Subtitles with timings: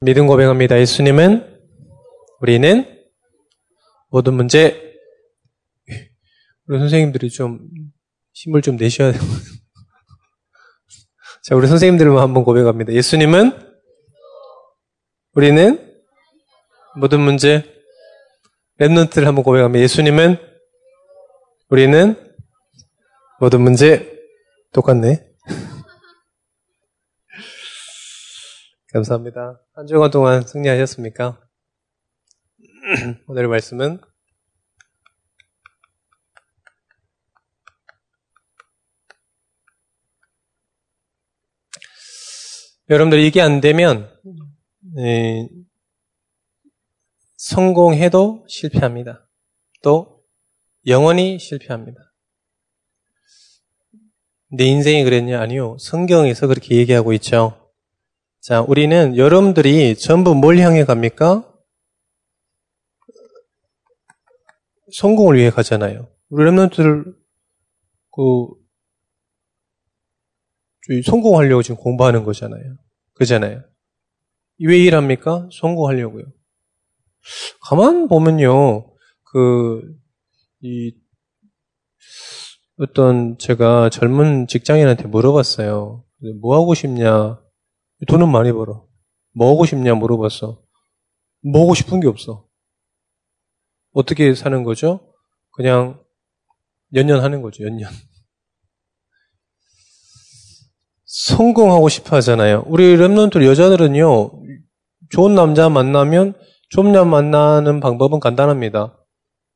[0.00, 0.78] 믿음 고백합니다.
[0.78, 1.60] 예수님은
[2.40, 3.04] 우리는
[4.10, 4.94] 모든 문제
[6.68, 7.68] 우리 선생님들이 좀
[8.32, 9.20] 힘을 좀 내셔야 돼요.
[11.42, 12.92] 자, 우리 선생님들만 한번 고백합니다.
[12.92, 13.50] 예수님은
[15.32, 16.02] 우리는
[16.96, 17.64] 모든 문제
[18.78, 19.82] 랩런트를 한번 고백합니다.
[19.82, 20.36] 예수님은
[21.70, 22.14] 우리는
[23.40, 24.16] 모든 문제
[24.72, 25.27] 똑같네.
[28.92, 29.60] 감사합니다.
[29.74, 31.38] 한 주간 동안 승리하셨습니까?
[33.28, 34.00] 오늘의 말씀은
[42.88, 44.10] 여러분들 이게 안 되면
[44.98, 45.46] 에,
[47.36, 49.28] 성공해도 실패합니다.
[49.82, 50.22] 또
[50.86, 52.00] 영원히 실패합니다.
[54.50, 55.38] 내 인생이 그랬냐?
[55.42, 55.76] 아니요.
[55.78, 57.67] 성경에서 그렇게 얘기하고 있죠.
[58.48, 61.54] 자, 우리는 여러분들이 전부 뭘 향해 갑니까?
[64.90, 66.10] 성공을 위해 가잖아요.
[66.30, 67.14] 우리 랩런트들
[68.10, 68.46] 그
[71.04, 72.78] 성공하려고 지금 공부하는 거잖아요.
[73.16, 73.64] 그잖아요.
[74.66, 75.50] 왜 일합니까?
[75.52, 76.24] 성공하려고요.
[77.60, 79.82] 가만 보면요, 그,
[80.62, 80.94] 이,
[82.78, 86.02] 어떤 제가 젊은 직장인한테 물어봤어요.
[86.40, 87.46] 뭐 하고 싶냐?
[88.06, 88.86] 돈은 많이 벌어.
[89.34, 90.62] 뭐 하고 싶냐 물어봤어.
[91.42, 92.46] 뭐 하고 싶은 게 없어.
[93.92, 95.14] 어떻게 사는 거죠?
[95.52, 96.02] 그냥
[96.94, 97.90] 연년 하는 거죠, 연년.
[101.04, 102.64] 성공하고 싶어 하잖아요.
[102.66, 104.30] 우리 랩런트 여자들은요,
[105.10, 106.34] 좋은 남자 만나면,
[106.70, 108.96] 좋은 남자 만나는 방법은 간단합니다.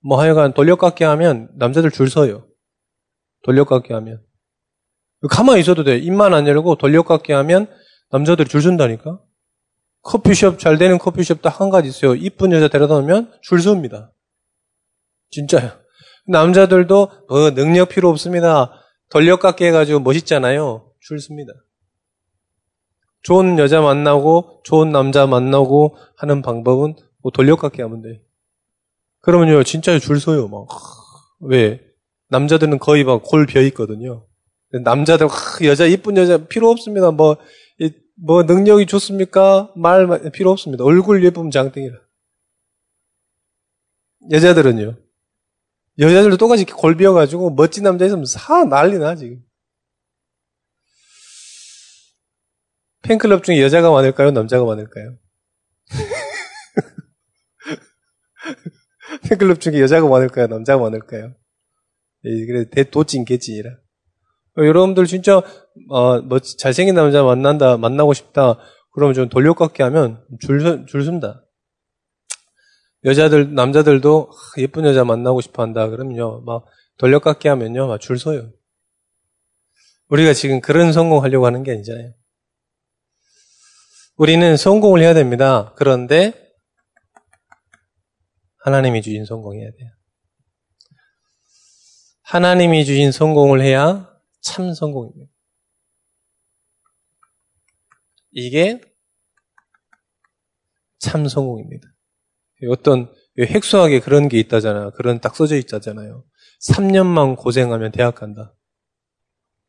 [0.05, 2.49] 뭐 하여간 돌려깎기 하면 남자들 줄 서요.
[3.45, 4.25] 돌려깎기 하면.
[5.31, 5.99] 가만히 있어도 돼.
[5.99, 7.69] 입만 안 열고 돌려깎기 하면
[8.13, 9.21] 남자들이 줄 선다니까?
[10.03, 12.15] 커피숍, 잘 되는 커피숍 딱 한 가지 있어요.
[12.15, 14.13] 이쁜 여자 데려다 놓으면 줄 섭니다.
[15.31, 15.71] 진짜요.
[16.27, 18.73] 남자들도 뭐 능력 필요 없습니다.
[19.11, 20.93] 돌려깎기 해가지고 멋있잖아요.
[21.01, 21.53] 줄 섭니다.
[23.23, 28.21] 좋은 여자 만나고 좋은 남자 만나고 하는 방법은 뭐 돌려깎기 하면 돼.
[29.21, 30.67] 그러면요, 진짜 줄 서요, 막.
[31.41, 31.81] 왜?
[32.29, 34.27] 남자들은 거의 막 골 비어 있거든요.
[34.73, 35.29] 남자들,
[35.65, 37.13] 여자, 이쁜 여자 필요 없습니다.
[37.13, 37.37] 뭐,
[38.15, 39.73] 뭐 능력이 좋습니까?
[39.77, 40.85] 말 필요 없습니다.
[40.85, 41.99] 얼굴 예쁘면 장땡이라.
[44.31, 44.97] 여자들은요.
[45.99, 49.45] 여자들도 똑같이 골 비어가지고 멋진 남자 있으면 사 난리 나 지금.
[53.03, 54.31] 팬클럽 중에 여자가 많을까요?
[54.31, 55.19] 남자가 많을까요?
[59.29, 60.47] 팬클럽 중에 여자가 많을까요?
[60.47, 61.35] 남자가 많을까요?
[62.25, 63.82] 예, 그래 대도찐 개찐이라.
[64.59, 65.39] 어, 여러분들 진짜
[65.91, 68.59] 어, 뭐 잘생긴 남자 만난다 만나고 싶다
[68.93, 71.45] 그러면 좀 돌려깎기 하면 줄, 줄 쓴다.
[73.05, 76.67] 여자들 남자들도 예쁜 여자 만나고 싶어 한다 그러면요 막
[76.99, 78.53] 돌려깎기 하면요 막 줄 서요.
[80.09, 82.13] 우리가 지금 그런 성공하려고 하는 게 아니잖아요.
[84.17, 85.73] 우리는 성공을 해야 됩니다.
[85.77, 86.35] 그런데
[88.59, 89.91] 하나님이 주신 성공해야 돼요.
[92.25, 94.12] 하나님이 주신 성공을 해야
[94.43, 95.33] 참 성공입니다.
[98.33, 98.81] 이게
[100.99, 101.89] 참 성공입니다.
[102.69, 104.93] 어떤 핵수학에 그런 게 있다잖아요.
[104.93, 106.25] 그런 딱 써져 있다잖아요.
[106.61, 108.55] 3년만 고생하면 대학 간다.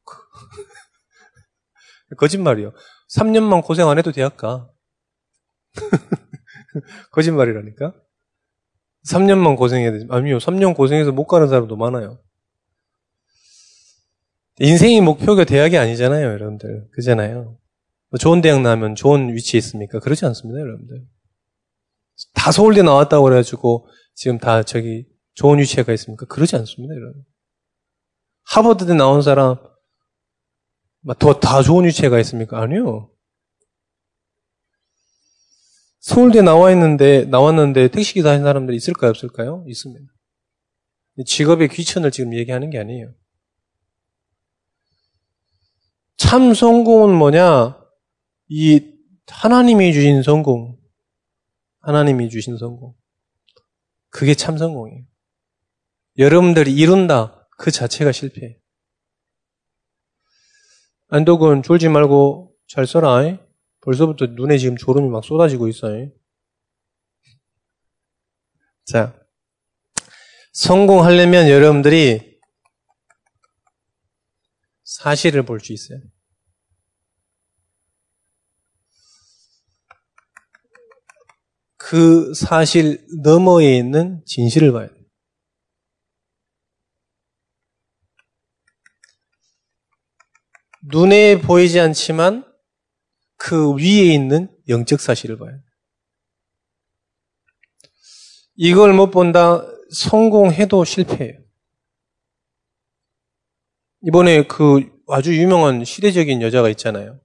[2.18, 2.74] 거짓말이요.
[3.16, 4.70] 3년만 고생 안 해도 대학 가.
[7.12, 7.94] 거짓말이라니까?
[9.08, 10.06] 3년만 고생해야 돼.
[10.10, 12.20] 아니요, 3년 고생해서 못 가는 사람도 많아요.
[14.60, 16.90] 인생의 목표가 대학이 아니잖아요, 여러분들.
[16.92, 17.58] 그잖아요.
[18.10, 20.00] 뭐 좋은 대학 나면 좋은 위치에 있습니까?
[20.00, 21.06] 그러지 않습니다, 여러분들.
[22.36, 26.28] 다 서울대 나왔다고 그래가지고 지금 다 저기 좋은 위치에 가 있습니까?
[26.28, 27.24] 그러지 않습니다, 여러분.
[28.44, 29.58] 하버드대 나온 사람
[31.20, 32.62] 더 다 좋은 위치에 가 있습니까?
[32.62, 33.10] 아니요.
[36.00, 39.66] 서울대 나와 있는데 나왔는데 택시기사 하는 사람들이 있을까요, 없을까요?
[39.68, 40.06] 있습니다.
[41.26, 43.14] 직업의 귀천을 지금 얘기하는 게 아니에요.
[46.24, 47.78] 참 성공은 뭐냐?
[48.48, 48.82] 이
[49.28, 50.80] 하나님이 주신 성공.
[51.82, 52.96] 하나님이 주신 성공.
[54.10, 55.04] 그게 참 성공이에요.
[56.18, 57.46] 여러분들이 이룬다.
[57.58, 58.56] 그 자체가 실패예요.
[61.10, 63.38] 안독은 졸지 말고 잘 써라.
[63.82, 66.10] 벌써부터 눈에 지금 졸음이 막 쏟아지고 있어요.
[68.86, 69.14] 자,
[70.54, 72.40] 성공하려면 여러분들이
[74.86, 76.00] 사실을 볼 수 있어요.
[81.94, 85.06] 그 사실 너머에 있는 진실을 봐야 돼요.
[90.86, 92.52] 눈에 보이지 않지만
[93.38, 95.62] 그 위에 있는 영적 사실을 봐야 돼요.
[98.56, 99.62] 이걸 못 본다
[99.92, 101.38] 성공해도 실패해요.
[104.02, 107.22] 이번에 그 아주 유명한 시대적인 여자가 있잖아요.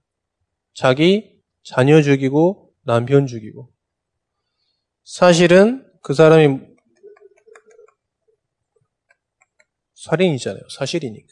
[0.75, 3.78] 자기 자녀 죽이고 남편 죽이고.
[5.11, 6.59] 사실은 그 사람이
[9.95, 10.61] 살인이잖아요.
[10.69, 11.27] 사실이니까.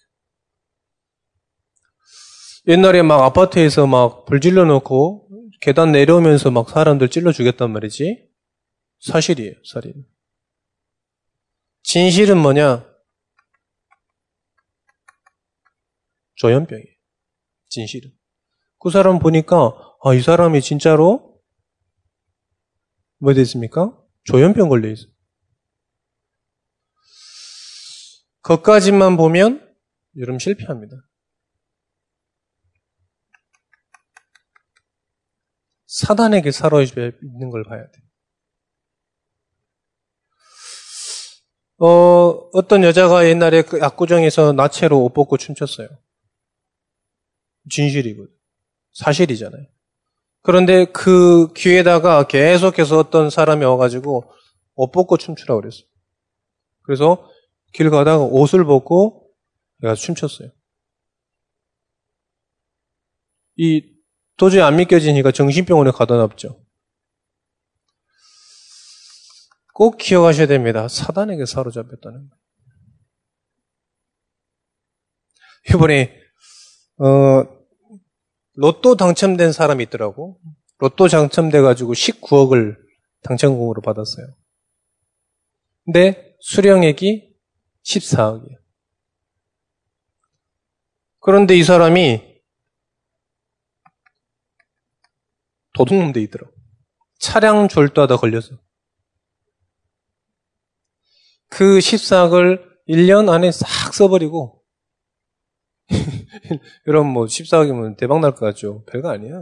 [2.68, 5.30] 옛날에 막 아파트에서 막 불 질러 놓고
[5.62, 8.28] 계단 내려오면서 막 사람들 찔러 주겠단 말이지.
[9.00, 10.08] 사실이에요, 살인.
[11.84, 12.84] 진실은 뭐냐?
[16.36, 16.96] 조현병이에요.
[17.70, 18.12] 진실은.
[18.80, 19.72] 그 사람 보니까,
[20.04, 21.27] 아, 이 사람이 진짜로
[23.19, 23.98] 뭐 됐습니까?
[24.24, 25.08] 조현병 걸려 있어.
[28.42, 29.75] 그것까지만 보면
[30.18, 30.96] 여러분 실패합니다.
[35.88, 38.08] 사단에게 사로잡혀 있는 걸 봐야 돼.
[41.80, 45.90] 어, 어떤 여자가 옛날에 그 압구정에서 나체로 옷 벗고 춤췄어요.
[47.69, 48.34] 진실이거든.
[48.94, 49.66] 사실이잖아요.
[50.48, 54.32] 그런데 그 귀에다가 계속해서 어떤 사람이 와가지고
[54.76, 55.84] 옷 벗고 춤추라고 그랬어요.
[56.84, 57.30] 그래서
[57.74, 59.30] 길 가다가 옷을 벗고
[59.82, 60.50] 내가 춤췄어요.
[63.58, 63.94] 이
[64.38, 66.64] 도저히 안 믿겨지니까 정신병원에 가다 놨죠.
[69.74, 70.88] 꼭 기억하셔야 됩니다.
[70.88, 72.38] 사단에게 사로잡혔다는 거.
[75.74, 76.18] 이번에
[77.00, 77.56] 어,
[78.57, 80.39] 로또 당첨된 사람이 있더라고.
[80.80, 82.75] 로또 당첨돼 가지고 19억을
[83.21, 84.36] 당첨금으로 받았어요.
[85.86, 87.36] 근데 수령액이
[87.83, 88.57] 14억이에요.
[91.19, 92.42] 그런데 이 사람이
[95.74, 96.51] 도둑놈 돼 있더라고.
[97.19, 98.56] 차량 졸도하다 걸려서.
[101.50, 104.56] 그 14억을 1년 안에 싹 써버리고,
[106.88, 108.84] 여러분 뭐 14억이면 대박 날 것 같죠?
[108.86, 109.34] 별거 아니야.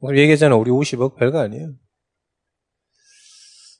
[0.00, 0.56] 우리 얘기했잖아.
[0.56, 1.74] 우리 50억 별거 아니에요.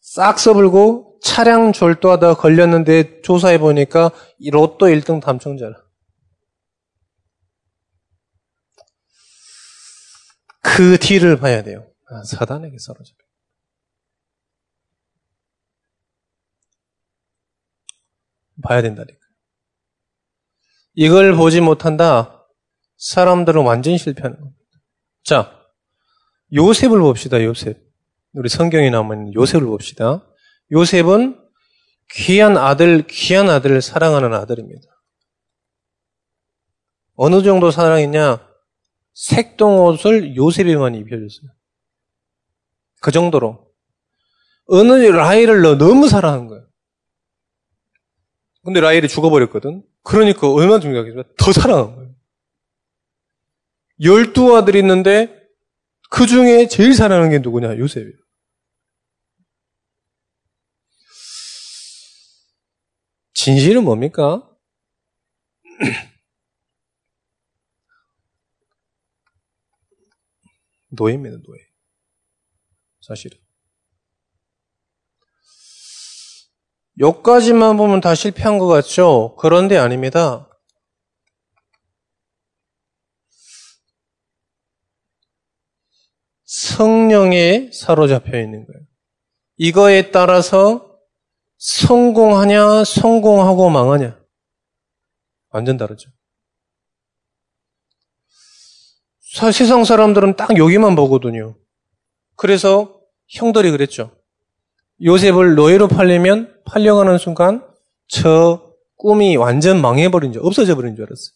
[0.01, 4.11] 싹 써불고 차량 졸도하다 걸렸는데 조사해 보니까
[4.53, 5.75] 로또 1등 당첨자라.
[10.63, 11.87] 그 뒤를 봐야 돼요.
[12.09, 13.17] 아, 사단에게 사로잡혀.
[18.63, 19.24] 봐야 된다니까.
[20.95, 22.47] 이걸 보지 못한다.
[22.97, 24.61] 사람들은 완전히 실패하는 겁니다.
[25.25, 25.61] 자,
[26.53, 27.43] 요셉을 봅시다.
[27.43, 27.83] 요셉.
[28.33, 30.27] 우리 성경에 나오는 요셉을 봅시다.
[30.73, 31.41] 요셉은
[32.11, 34.87] 귀한 아들, 귀한 아들을 사랑하는 아들입니다.
[37.17, 38.47] 어느 정도 사랑했냐?
[39.15, 41.51] 색동옷을 요셉이만 입혀줬어요.
[43.01, 43.71] 그 정도로.
[44.67, 46.67] 어느 라헬을 너무 사랑한 거예요.
[48.65, 49.85] 근데 라헬이 죽어버렸거든.
[50.05, 51.25] 그러니까 얼마나 중요하겠어요?
[51.37, 52.15] 더 사랑한 거예요.
[54.01, 55.45] 열두 아들이 있는데
[56.11, 57.77] 그 중에 제일 사랑하는 게 누구냐?
[57.79, 58.17] 요셉이에요.
[63.33, 64.49] 진실은 뭡니까?
[70.91, 71.59] 노예입니다, 노예.
[73.01, 73.44] 사실은.
[76.99, 79.35] 여기까지만 보면 다 실패한 것 같죠?
[79.39, 80.49] 그런데 아닙니다.
[86.45, 88.81] 성령에 사로잡혀 있는 거예요.
[89.57, 90.99] 이거에 따라서
[91.59, 94.21] 성공하냐, 성공하고 망하냐.
[95.51, 96.11] 완전 다르죠.
[99.53, 101.57] 세상 사람들은 딱 여기만 보거든요.
[102.37, 104.17] 그래서 형들이 그랬죠.
[105.03, 107.67] 요셉을 노예로 팔려면 팔려가는 순간
[108.09, 111.35] 저 꿈이 완전 망해버린 줄, 없어져 버린 줄 알았어요.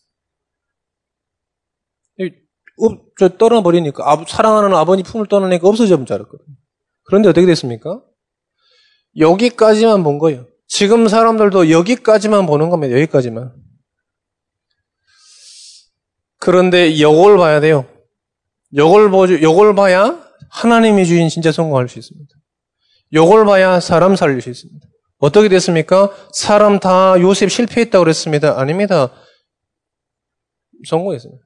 [3.18, 6.56] 저 떠나버리니까, 사랑하는 아버님 품을 떠나니까 없어져 버린 줄 알았거든요.
[7.04, 8.00] 그런데 어떻게 됐습니까?
[9.18, 10.46] 여기까지만 본 거예요.
[10.68, 12.94] 지금 사람들도 여기까지만 보는 겁니다.
[12.94, 13.54] 여기까지만.
[16.38, 17.86] 그런데 이걸 봐야 돼요.
[18.70, 22.38] 이걸 봐야 하나님이 주인 진짜 성공할 수 있습니다.
[23.10, 24.86] 이걸 봐야 사람 살릴 수 있습니다.
[25.18, 26.10] 어떻게 됐습니까?
[26.32, 28.58] 사람 다 요셉 실패했다고 그랬습니다.
[28.60, 29.12] 아닙니다.
[30.86, 31.42] 성공했습니다.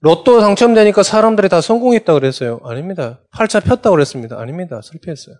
[0.00, 2.60] 로또 당첨되니까 사람들이 다 성공했다 그랬어요.
[2.64, 3.22] 아닙니다.
[3.32, 4.38] 팔자 폈다 그랬습니다.
[4.38, 4.80] 아닙니다.
[4.82, 5.36] 실패했어요.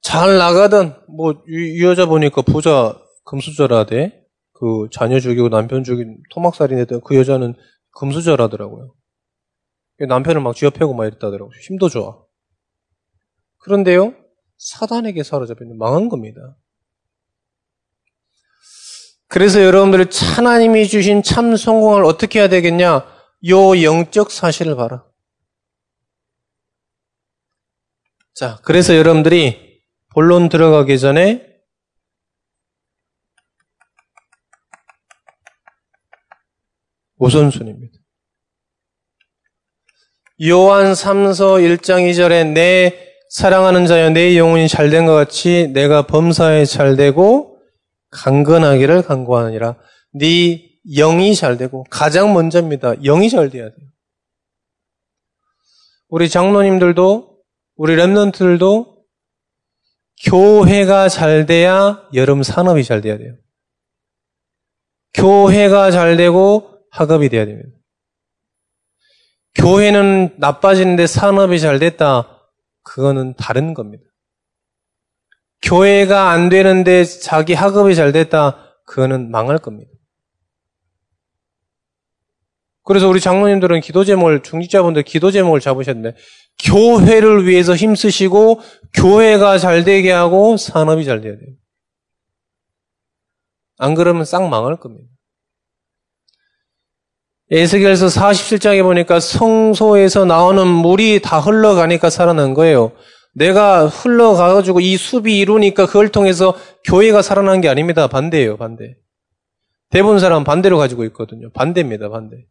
[0.00, 7.16] 잘 나가던 뭐이 여자 보니까 부자 금수저라대 그 자녀 죽이고 남편 죽인 토막살인 했던 그
[7.16, 7.54] 여자는
[7.96, 8.94] 금수저라더라고요.
[10.08, 11.56] 남편을 막 쥐어패고 막 이랬다더라고요.
[11.62, 12.22] 힘도 좋아.
[13.58, 14.14] 그런데요,
[14.58, 16.56] 사단에게 사로잡히는 망한 겁니다.
[19.28, 23.06] 그래서 여러분들이 하나님이 주신 참 성공을 어떻게 해야 되겠냐?
[23.48, 25.04] 요 영적 사실을 봐라.
[28.34, 29.80] 자, 그래서 여러분들이
[30.12, 31.53] 본론 들어가기 전에
[37.24, 37.98] 우선순위입니다.
[40.46, 47.58] 요한 3서 1장 2절에 내 사랑하는 자여 내 영혼이 잘된 것 같이 내가 범사에 잘되고
[48.10, 49.76] 강건하기를 간구하느니라.
[50.12, 52.94] 네 영이 잘되고 가장 먼저입니다.
[52.96, 53.88] 영이 잘 돼야 돼요.
[56.08, 57.38] 우리 장로님들도
[57.76, 58.94] 우리 랩런트들도
[60.26, 63.36] 교회가 잘 돼야 여름 산업이 잘 돼야 돼요.
[65.14, 67.76] 교회가 잘 되고 학업이 돼야 됩니다.
[69.56, 72.50] 교회는 나빠지는데 산업이 잘 됐다.
[72.82, 74.04] 그거는 다른 겁니다.
[75.62, 78.76] 교회가 안 되는데 자기 학업이 잘 됐다.
[78.86, 79.90] 그거는 망할 겁니다.
[82.84, 86.18] 그래서 우리 장로님들은 기도 제목을, 중직자분들 기도 제목을 잡으셨는데,
[86.64, 88.60] 교회를 위해서 힘쓰시고,
[88.92, 91.48] 교회가 잘 되게 하고, 산업이 잘 돼야 돼요.
[93.78, 95.13] 안 그러면 싹 망할 겁니다.
[97.50, 102.92] 에스겔서 47장에 보니까 성소에서 나오는 물이 다 흘러가니까 살아난 거예요.
[103.34, 108.06] 내가 흘러가가지고 이 숲이 이루니까 그걸 통해서 교회가 살아난 게 아닙니다.
[108.06, 108.96] 반대예요, 반대.
[109.90, 111.50] 대부분 사람 반대로 가지고 있거든요.
[111.52, 112.46] 반대입니다, 반대.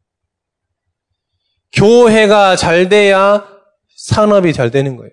[1.74, 3.48] 교회가 잘 돼야
[3.96, 5.12] 산업이 잘 되는 거예요.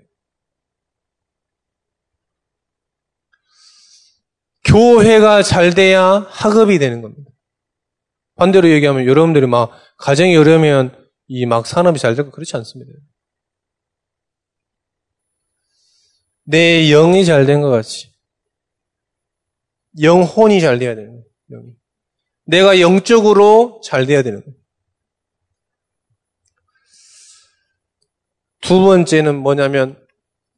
[4.65, 7.30] 교회가 잘 돼야 학업이 되는 겁니다.
[8.40, 10.97] 반대로 얘기하면 여러분들이 막 가정이 어려우면
[11.28, 12.90] 이 막 산업이 잘 되고 그렇지 않습니다.
[16.44, 18.11] 내 영이 잘 된 것 같이
[20.00, 21.25] 영혼이 잘 돼야 되는 거예요.
[21.50, 21.73] 영이.
[22.47, 24.56] 내가 영적으로 잘 돼야 되는 거예요.
[28.62, 30.02] 두 번째는 뭐냐면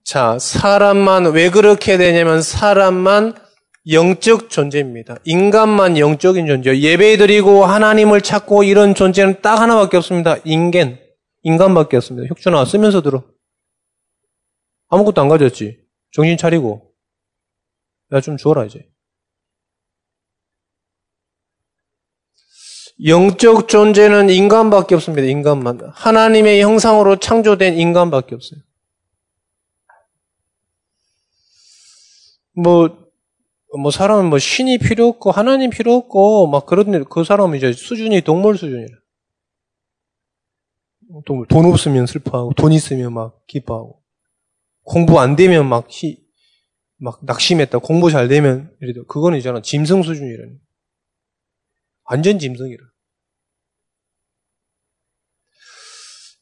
[0.04, 3.34] 자 사람만 왜 그렇게 되냐면 사람만
[3.90, 5.16] 영적 존재입니다.
[5.24, 6.76] 인간만 영적인 존재요.
[6.76, 10.36] 예배 드리고 하나님을 찾고 이런 존재는 딱 하나밖에 없습니다.
[10.44, 11.00] 인간.
[11.42, 12.28] 인간밖에 없습니다.
[12.28, 13.24] 혁준아, 쓰면서 들어.
[14.88, 15.80] 아무것도 안 가졌지.
[16.12, 16.92] 정신 차리고.
[18.12, 18.88] 야, 좀 주어라, 이제.
[23.04, 25.26] 영적 존재는 인간밖에 없습니다.
[25.26, 25.80] 인간만.
[25.92, 28.60] 하나님의 형상으로 창조된 인간밖에 없어요.
[32.54, 33.01] 뭐,
[33.78, 38.20] 뭐 사람은 뭐 신이 필요 없고 하나님 필요 없고 막 그런 그 사람은 이제 수준이
[38.22, 38.98] 동물 수준이라.
[41.26, 44.02] 동물 돈 없으면 슬퍼하고 돈 있으면 막 기뻐하고
[44.84, 46.18] 공부 안 되면 막 희,
[46.96, 47.78] 막 낙심했다.
[47.78, 50.52] 공부 잘 되면 이래도 그거는 이잖아 짐승 수준이라니.
[52.04, 52.91] 완전 짐승이라.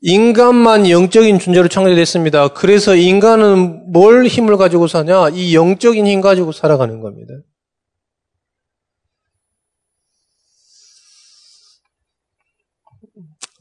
[0.02, 2.49] 인간만 영적인 존재로 창조됐습니다.
[2.49, 5.28] 그래서 인간은 뭘 힘을 가지고 사냐?
[5.30, 7.35] 이 영적인 힘 가지고 살아가는 겁니다.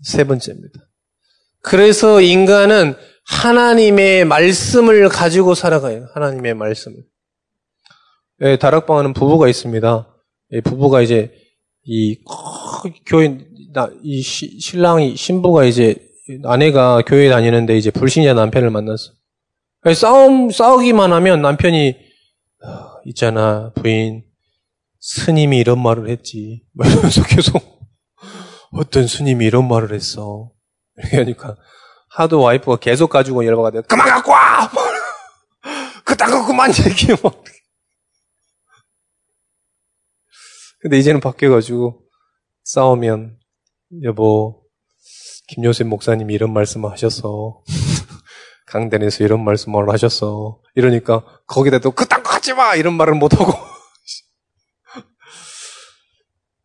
[0.02, 0.80] 세 번째입니다.
[1.62, 6.08] 그래서 인간은 하나님의 말씀을 가지고 살아가요.
[6.14, 7.04] 하나님의 말씀을.
[8.42, 10.08] 예, 다락방하는 부부가 있습니다.
[10.54, 11.34] 예, 부부가 이제
[11.84, 12.18] 이
[13.06, 13.46] 교인
[14.02, 16.09] 이 신랑이 신부가 이제
[16.44, 19.14] 아내가 교회 다니는데 이제 불신자 남편을 만났어.
[19.96, 21.96] 싸움, 싸우기만 하면 남편이,
[23.06, 24.26] 있잖아, 부인,
[25.00, 26.64] 스님이 이런 말을 했지.
[26.78, 27.80] 이러면서 계속,
[28.72, 30.52] 어떤 스님이 이런 말을 했어.
[31.14, 31.56] 하니까,
[32.10, 34.70] 하도 와이프가 계속 가지고 열받아가 그만 갖고 와!
[36.04, 37.44] 그딴 거 그만 얘기해, 막.
[40.82, 42.02] 근데 이제는 바뀌어가지고,
[42.64, 43.38] 싸우면,
[44.04, 44.64] 여보,
[45.50, 47.64] 김요셉 목사님이 이런 말씀을 하셔서
[48.68, 50.62] 강단에서 이런 말씀을 하셨어.
[50.76, 53.52] 이러니까 거기다 또 그딴 거 하지 마 이런 말을 못 하고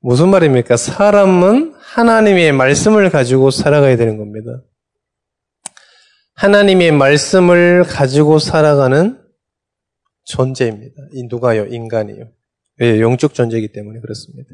[0.00, 0.76] 무슨 말입니까?
[0.76, 4.62] 사람은 하나님의 말씀을 가지고 살아가야 되는 겁니다.
[6.34, 9.22] 하나님의 말씀을 가지고 살아가는
[10.24, 10.94] 존재입니다.
[11.12, 11.64] 이 누가요?
[11.66, 12.30] 인간이요.
[12.82, 14.50] 예, 영적 존재이기 때문에 그렇습니다.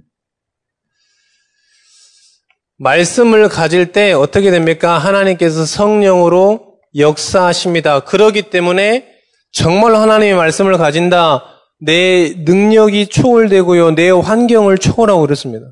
[2.80, 4.96] 말씀을 가질 때 어떻게 됩니까?
[4.96, 8.00] 하나님께서 성령으로 역사하십니다.
[8.00, 9.06] 그러기 때문에
[9.52, 11.44] 정말 하나님의 말씀을 가진다.
[11.78, 13.94] 내 능력이 초월되고요.
[13.94, 15.66] 내 환경을 초월하고 그렇습니다.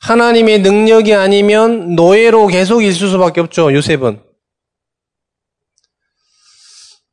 [0.00, 3.74] 하나님의 능력이 아니면 노예로 계속 있을 수밖에 없죠.
[3.74, 4.22] 요셉은.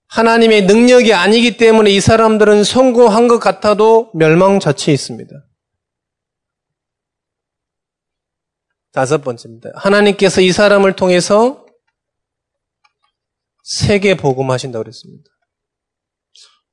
[0.08, 5.47] 하나님의 능력이 아니기 때문에 이 사람들은 성공한 것 같아도 멸망 자체에 있습니다.
[8.98, 9.70] 다섯 번째입니다.
[9.76, 11.68] 하나님께서 이 사람을 통해서
[13.62, 15.30] 세계 복음하신다고 그랬습니다.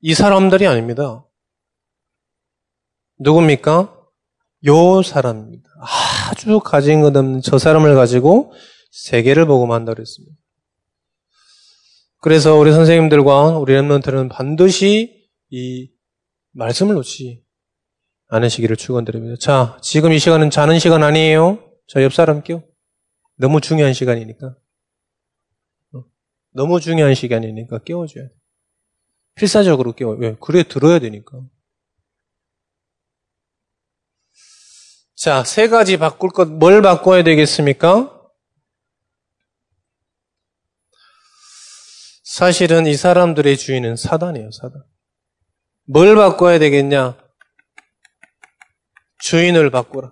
[0.00, 1.22] 이 사람들이 아닙니다.
[3.18, 3.94] 누굽니까?
[4.64, 5.68] 요 사람입니다.
[6.30, 8.54] 아주 가진 것 없는 저 사람을 가지고
[8.90, 10.34] 세계를 복음한다고 그랬습니다.
[12.22, 15.90] 그래서 우리 선생님들과 우리 랩런트는 반드시 이
[16.52, 17.44] 말씀을 놓지
[18.28, 19.36] 않으시기를 축원드립니다.
[19.38, 21.73] 자, 지금 이 시간은 자는 시간 아니에요.
[21.86, 22.62] 저 옆 사람 껴.
[23.36, 24.56] 너무 중요한 시간이니까.
[25.94, 26.04] 어,
[26.52, 28.34] 너무 중요한 시간이니까 깨워줘야 돼.
[29.34, 30.14] 필사적으로 깨워.
[30.14, 30.36] 왜?
[30.40, 31.40] 그래 들어야 되니까.
[35.16, 38.10] 자, 세 가지 바꿀 것, 뭘 바꿔야 되겠습니까?
[42.24, 44.84] 사실은 이 사람들의 주인은 사단이에요, 사단.
[45.86, 47.16] 뭘 바꿔야 되겠냐?
[49.20, 50.10] 주인을 바꾸라.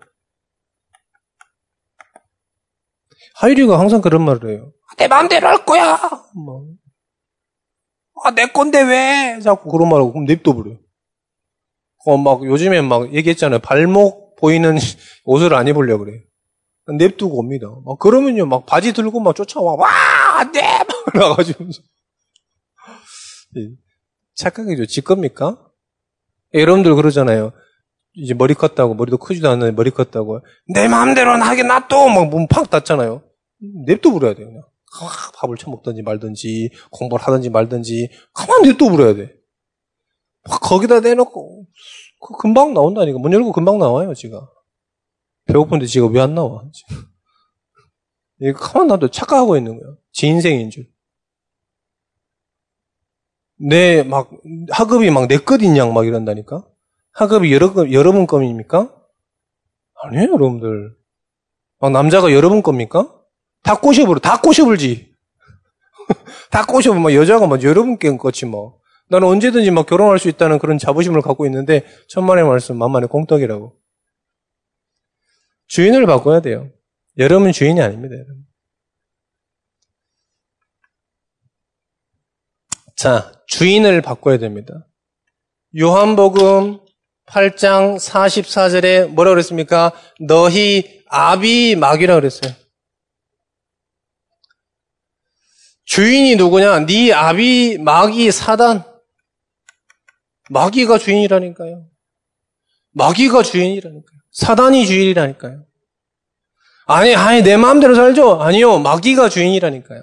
[3.37, 4.73] 하이리가 항상 그런 말을 해요.
[4.99, 5.99] 내 마음대로 할 거야!
[6.35, 6.67] 뭐.
[8.25, 9.41] 아, 내 건데 왜?
[9.41, 10.77] 자꾸 그런 말하고, 그럼 냅둬버려.
[12.07, 13.61] 어, 막, 요즘에 막 얘기했잖아요.
[13.61, 14.77] 발목 보이는
[15.25, 16.23] 옷을 안 입으려고 그래.
[16.99, 17.69] 냅두고 옵니다.
[17.85, 19.75] 막, 그러면요, 막 바지 들고 막 쫓아와.
[19.75, 19.89] 와!
[20.39, 20.61] 안 돼!
[20.63, 21.65] 막 나가지고.
[24.35, 24.87] 착각이죠.
[24.87, 25.59] 지 겁니까?
[26.55, 27.53] 여러분들 그러잖아요.
[28.15, 30.41] 이제 머리 컸다고, 머리도 크지도 않는데 머리 컸다고.
[30.75, 32.09] 내 마음대로 하게 놔둬!
[32.09, 33.23] 막문팍 닫잖아요.
[33.87, 34.63] 냅둬 부려야 돼요, 그냥.
[35.01, 39.33] 아, 밥을 처먹든지 말든지, 공부를 하든지 말든지, 가만히 냅둬 부려야 돼.
[40.45, 41.67] 거기다 내놓고,
[42.21, 43.19] 그 금방 나온다니까.
[43.19, 44.47] 문 열고 금방 나와요, 지가.
[45.47, 46.63] 배고픈데 지가 왜 안 나와?
[48.41, 49.95] 이거 가만 놔둬 착각하고 있는 거야.
[50.13, 50.87] 지 인생인 줄.
[53.57, 54.31] 내, 막,
[54.71, 56.67] 학업이 막 내 것인 양 막 이런다니까?
[57.13, 58.95] 학업이 여러, 여러분 겁니까?
[60.03, 60.97] 아니에요, 여러분들.
[61.79, 63.13] 막 남자가 여러분 겁니까?
[63.63, 64.21] 다 꼬셔버려.
[64.21, 65.13] 다 꼬셔불지.
[66.51, 67.01] 다 꼬셔버려.
[67.01, 68.81] 막 여자가 막 여러분 께 거지 뭐.
[69.09, 73.77] 나는 언제든지 막 결혼할 수 있다는 그런 자부심을 갖고 있는데, 천만의 말씀, 만만의 공덕이라고.
[75.67, 76.71] 주인을 바꿔야 돼요.
[77.19, 78.47] 여러분 주인이 아닙니다, 여러분.
[82.97, 84.87] 자, 주인을 바꿔야 됩니다.
[85.79, 86.79] 요한복음
[87.33, 89.93] 8장 44절에 뭐라 고 그랬습니까?
[90.21, 92.53] 너희 아비 마귀라 그랬어요.
[95.85, 96.87] 주인이 누구냐?
[96.87, 98.85] 네 아비 마귀 사단.
[100.51, 101.87] 마귀가 주인이라니까요.
[102.93, 104.21] 마귀가 주인이라니까요.
[104.31, 105.65] 사단이 주인이라니까요.
[106.87, 108.43] 아니, 아니, 내 마음대로 살죠?
[108.43, 110.03] 아니요, 마귀가 주인이라니까요.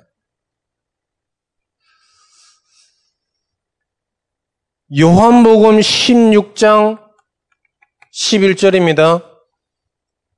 [4.97, 7.08] 요한복음 16장
[8.19, 9.23] 11절입니다.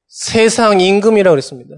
[0.08, 1.78] 세상 임금이라고 그랬습니다.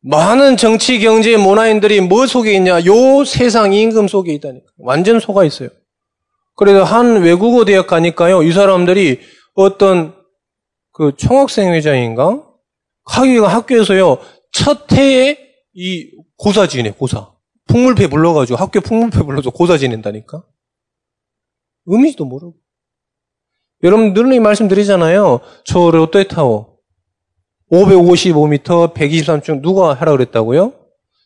[0.00, 2.84] 많은 정치, 경제, 문화인들이 뭐 속에 있냐?
[2.84, 4.66] 요 세상 임금 속에 있다니까.
[4.78, 5.70] 완전 속아 있어요.
[6.56, 9.20] 그래서 한 외국어 대학 가니까요, 이 사람들이
[9.54, 10.14] 어떤
[10.92, 12.46] 그 총학생 회장인가?
[13.06, 14.18] 하기가 학교에서요,
[14.52, 15.38] 첫 해에
[15.72, 17.32] 이 고사 지내, 고사.
[17.66, 20.44] 풍물패 불러가지고 학교 풍물패 불러서 고사 지낸다니까?
[21.86, 22.54] 의미도 모르고.
[23.82, 25.40] 여러분 늘 말씀드리잖아요.
[25.64, 26.74] 저 롯데타워
[27.70, 30.72] 555m 123층 누가 하라 그랬다고요?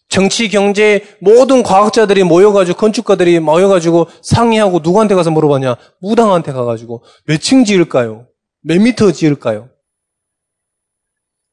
[0.08, 5.76] 정치, 경제 모든 과학자들이 모여가지고 건축가들이 모여가지고 상의하고 누구한테 가서 물어봤냐?
[6.00, 8.26] 무당한테 가가지고 몇 층 지을까요?
[8.62, 9.68] 몇 미터 지을까요?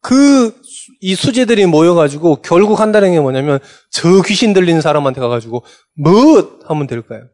[0.02, 0.54] 그
[1.02, 3.60] 이 수재들이 모여가지고 결국 한다는 게 뭐냐면
[3.92, 5.64] 저 귀신 들린 사람한테 가가지고
[5.96, 7.28] 뭐 하면 될까요?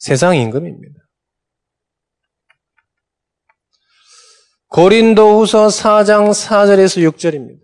[0.00, 0.98] 세상 임금입니다.
[4.68, 7.60] 고린도후서 4장 4절에서 6절입니다.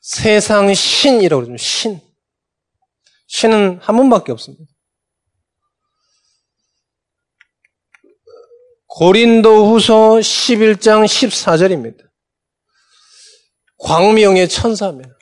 [0.00, 1.62] 세상 신이라고 그러죠.
[1.62, 2.00] 신.
[3.26, 4.64] 신은 한 분밖에 없습니다.
[8.86, 12.08] 고린도 후서 11장 14절입니다.
[13.78, 15.13] 광명의 천사입니다.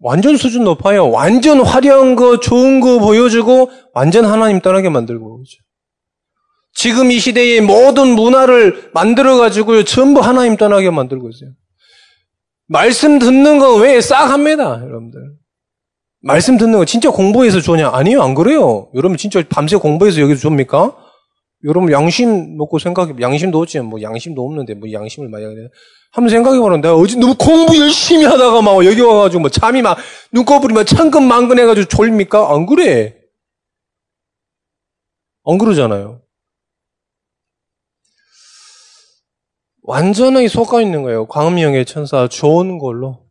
[0.00, 1.10] 완전 수준 높아요.
[1.10, 5.58] 완전 화려한 거, 좋은 거 보여주고 완전 하나님 떠나게 만들고 그죠.
[6.72, 11.50] 지금 이 시대의 모든 문화를 만들어가지고 전부 하나님 떠나게 만들고 있어요.
[12.66, 15.20] 말씀 듣는 거왜싹 합니다, 여러분들.
[16.22, 17.90] 말씀 듣는 거 진짜 공부해서 좋냐?
[17.92, 18.90] 아니요, 안 그래요.
[18.94, 20.96] 여러분 진짜 밤새 공부해서 여기서 좋습니까?
[21.64, 25.68] 여러분 양심 놓고 생각해, 양심도 없지, 뭐 양심도 없는데 뭐 양심을 하냐.
[26.12, 26.78] 한번 생각해보라.
[26.78, 29.96] 내가 어제 너무 공부 열심히 하다가 막 여기 와가지고 뭐 잠이 막
[30.32, 32.52] 눈꺼풀이 막 천근만근해가지고 졸립니까?
[32.52, 33.16] 안 그래.
[35.44, 36.22] 안 그러잖아요.
[39.82, 41.26] 완전하게 속아 있는 거예요.
[41.26, 43.28] 광명의 천사 좋은 걸로.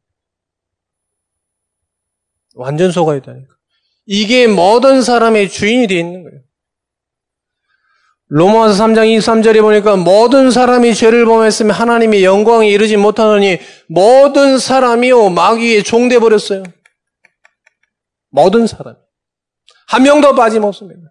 [2.56, 3.54] 완전 속아 있다니까.
[4.06, 6.42] 이게 모든 사람의 주인이 되어 있는 거예요.
[8.30, 15.82] 로마서 3장 23절에 보니까 모든 사람이 죄를 범했으면 하나님의 영광에 이르지 못하느니 모든 사람이요 마귀에
[15.82, 16.62] 종돼 버렸어요.
[18.30, 18.96] 모든 사람.
[19.88, 21.02] 한 명도 빠짐없습니다.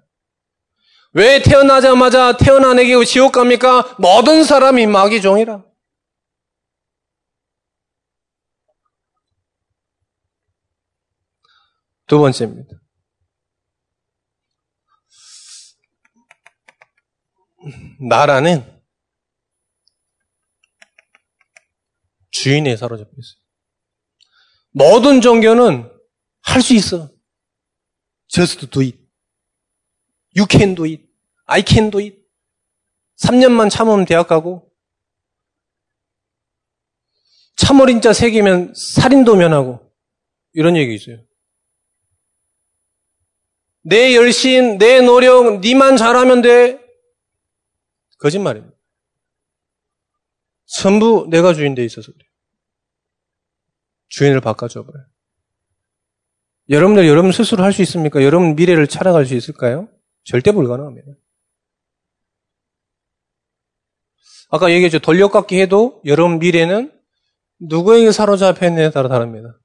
[1.12, 3.96] 왜 태어나자마자 태어난 에게 지옥 갑니까?
[3.98, 5.64] 모든 사람이 마귀 종이라.
[12.06, 12.77] 두 번째입니다.
[18.00, 18.64] 나라는
[22.30, 23.40] 주인에 사로잡혀 있어요.
[24.70, 25.90] 모든 종교는
[26.42, 27.10] 할 수 있어.
[28.28, 28.98] Just do it.
[30.36, 31.04] You can do it.
[31.46, 32.16] I can do it.
[33.16, 34.70] 3년만 참으면 대학 가고,
[37.56, 39.92] 참어린자 새기면 살인도 면하고,
[40.52, 41.24] 이런 얘기 있어요.
[43.82, 46.87] 내 열심, 내 노력, 니만 잘하면 돼.
[48.18, 48.76] 거짓말입니다.
[50.66, 52.28] 전부 내가 주인 돼 있어서 그래요.
[54.08, 55.06] 주인을 바꿔줘 버려요.
[56.68, 58.22] 여러분들 여러분 스스로 할 수 있습니까?
[58.22, 59.88] 여러분 미래를 찾아갈 수 있을까요?
[60.24, 61.12] 절대 불가능합니다.
[64.50, 64.98] 아까 얘기했죠.
[64.98, 66.92] 돌려깎기 해도 여러분 미래는
[67.60, 69.58] 누구에게 사로잡혀 있느냐에 따라 다릅니다.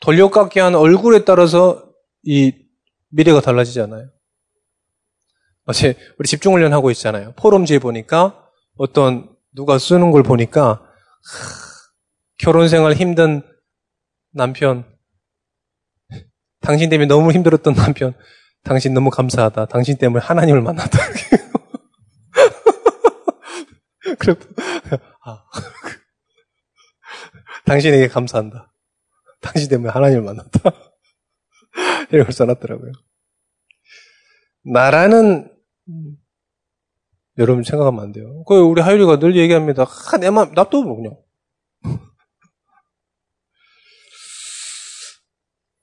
[0.00, 2.52] 돌려깎기 한 얼굴에 따라서 이
[3.10, 4.10] 미래가 달라지잖아요.
[5.66, 7.32] 어제 우리 집중 훈련 하고 있잖아요.
[7.36, 10.80] 포럼지에 보니까 어떤 누가 쓰는 걸 보니까 하,
[12.38, 13.42] 결혼 생활 힘든
[14.32, 14.84] 남편,
[16.60, 18.14] 당신 때문에 너무 힘들었던 남편,
[18.62, 19.66] 당신 너무 감사하다.
[19.66, 20.98] 당신 때문에 하나님을 만났다.
[24.18, 24.34] 그래,
[25.24, 25.44] 아,
[27.66, 28.72] 당신에게 감사한다.
[29.40, 30.60] 당신 때문에 하나님을 만났다.
[32.10, 32.92] 이런 걸 써놨더라고요.
[34.64, 35.50] 나라는
[37.38, 38.44] 여러분 생각하면 안 돼요.
[38.46, 39.84] 그 우리 하율이가 늘 얘기합니다.
[39.84, 41.16] 아, 내 맘, 놔둬 그냥.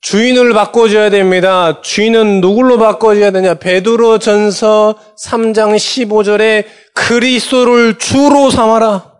[0.00, 1.80] 주인을 바꿔줘야 됩니다.
[1.82, 3.54] 주인은 누굴로 바꿔줘야 되냐?
[3.54, 6.64] 베드로 전서 3장 15절에
[6.94, 9.18] 그리스도를 주로 삼아라.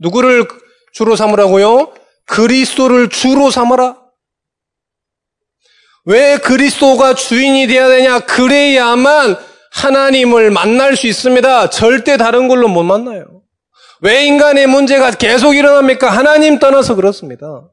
[0.00, 0.48] 누구를
[0.92, 1.92] 주로 삼으라고요?
[2.26, 4.05] 그리스도를 주로 삼아라.
[6.06, 8.20] 왜 그리스도가 주인이 되어야 되냐?
[8.20, 9.36] 그래야만
[9.72, 11.70] 하나님을 만날 수 있습니다.
[11.70, 13.42] 절대 다른 걸로 못 만나요.
[14.00, 16.08] 왜 인간의 문제가 계속 일어납니까?
[16.08, 17.68] 하나님 떠나서 그렇습니다.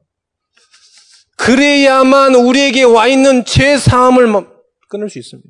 [1.36, 4.32] 그래야만 우리에게 와 있는 죄 사함을
[4.88, 5.48] 끊을 수 있습니다.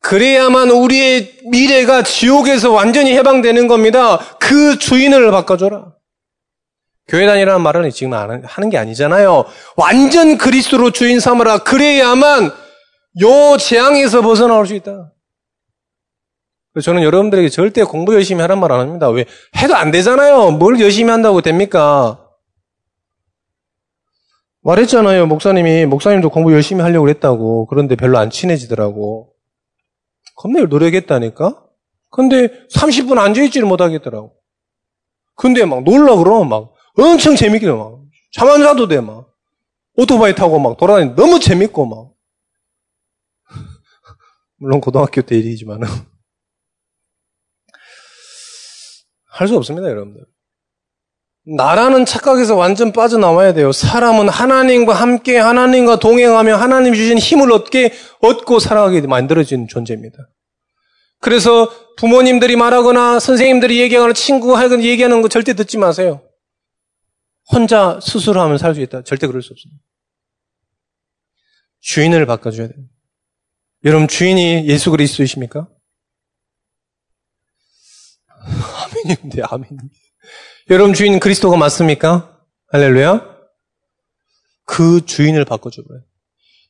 [0.00, 4.18] 그래야만 우리의 미래가 지옥에서 완전히 해방되는 겁니다.
[4.38, 5.93] 그 주인을 바꿔줘라.
[7.08, 9.44] 교회 다니라는 말은 지금 하는 게 아니잖아요.
[9.76, 11.58] 완전 그리스도로 주인 삼으라.
[11.58, 12.50] 그래야만
[13.22, 15.12] 요 재앙에서 벗어나올 수 있다.
[16.82, 19.08] 저는 여러분들에게 절대 공부 열심히 하란 말 안 합니다.
[19.10, 19.26] 왜?
[19.56, 20.50] 해도 안 되잖아요.
[20.52, 22.20] 뭘 열심히 한다고 됩니까?
[24.62, 25.26] 말했잖아요.
[25.26, 27.66] 목사님이, 목사님도 공부 열심히 하려고 했다고.
[27.66, 29.34] 그런데 별로 안 친해지더라고.
[30.36, 31.62] 겁내 노력했다니까?
[32.10, 34.34] 근데 30분 앉아있지를 못하겠더라고.
[35.36, 38.00] 근데 막 놀라 그러면 막 엄청 재밌게 막.
[38.32, 39.28] 잠 안 자도 돼, 막.
[39.96, 42.10] 오토바이 타고 막 돌아다니 너무 재밌고 막.
[44.58, 45.86] 물론 고등학교 때 일이지만은.
[49.30, 50.24] 할 수 없습니다, 여러분들.
[51.46, 53.70] 나라는 착각에서 완전 빠져나와야 돼요.
[53.72, 60.16] 사람은 하나님과 함께 하나님과 동행하며 하나님 주신 힘을 얻게 얻고 살아가게 만들어진 존재입니다.
[61.20, 66.22] 그래서 부모님들이 말하거나 선생님들이 얘기하거나 친구가 얘기하는 거 절대 듣지 마세요.
[67.52, 69.02] 혼자 스스로 하면 살 수 있다.
[69.02, 69.82] 절대 그럴 수 없습니다.
[71.80, 72.78] 주인을 바꿔줘야 돼요.
[73.84, 75.68] 여러분 주인이 예수 그리스도이십니까?
[78.38, 79.68] 아멘인데 아멘.
[80.70, 82.40] 여러분 주인 그리스도가 맞습니까?
[82.72, 83.34] 할렐루야.
[84.64, 86.02] 그 주인을 바꿔줘버려요.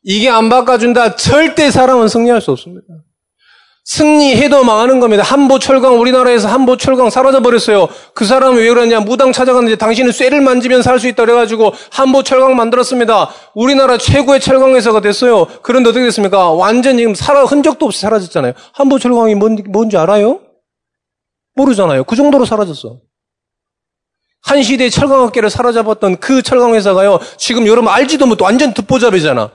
[0.03, 1.15] 이게 안 바꿔준다.
[1.17, 3.04] 절대 사람은 승리할 수 없습니다.
[3.85, 5.23] 승리해도 망하는 겁니다.
[5.23, 7.89] 한보 철강 우리나라에서 한보 철강 사라져 버렸어요.
[8.15, 9.01] 그 사람은 왜 그러냐?
[9.01, 13.31] 무당 찾아갔는데 당신은 쇠를 만지면 살 수 있다 그래 가지고 한보 철강 만들었습니다.
[13.55, 15.47] 우리나라 최고의 철강 회사가 됐어요.
[15.63, 16.51] 그런데 어떻게 됐습니까?
[16.53, 18.55] 완전 지금 살아 흔적도 없이 사라졌잖아요.
[18.73, 20.41] 한보 철강이 뭔, 뭔지 알아요?
[21.55, 22.05] 모르잖아요.
[22.05, 23.01] 그 정도로 사라졌어.
[24.45, 27.19] 한 시대의 철강업계를 사로잡았던 그 철강 회사가요.
[27.37, 29.51] 지금 여러분 알지도 못해 완전 듣보잡이잖아.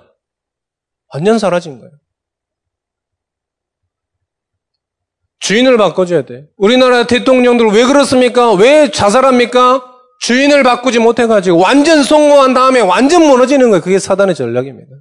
[1.14, 1.92] 완전 사라진 거예요.
[5.40, 6.48] 주인을 바꿔줘야 돼.
[6.58, 8.54] 우리나라 대통령들 왜 그렇습니까?
[8.54, 9.86] 왜 자살합니까?
[10.20, 13.82] 주인을 바꾸지 못해가지고 완전 성공한 다음에 완전 무너지는 거예요.
[13.82, 14.92] 그게 사단의 전략입니다.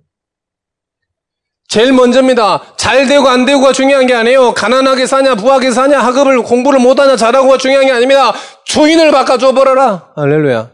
[1.66, 2.77] 제일 먼저입니다.
[2.77, 4.55] 잘 되고 안 되고가 중요한 게 아니에요.
[4.55, 8.33] 가난하게 사냐, 부하게 사냐, 학업을 공부를 못하냐, 잘하고가 중요한 게 아닙니다.
[8.64, 10.12] 주인을 바꿔줘 버려라.
[10.16, 10.70] 할렐루야.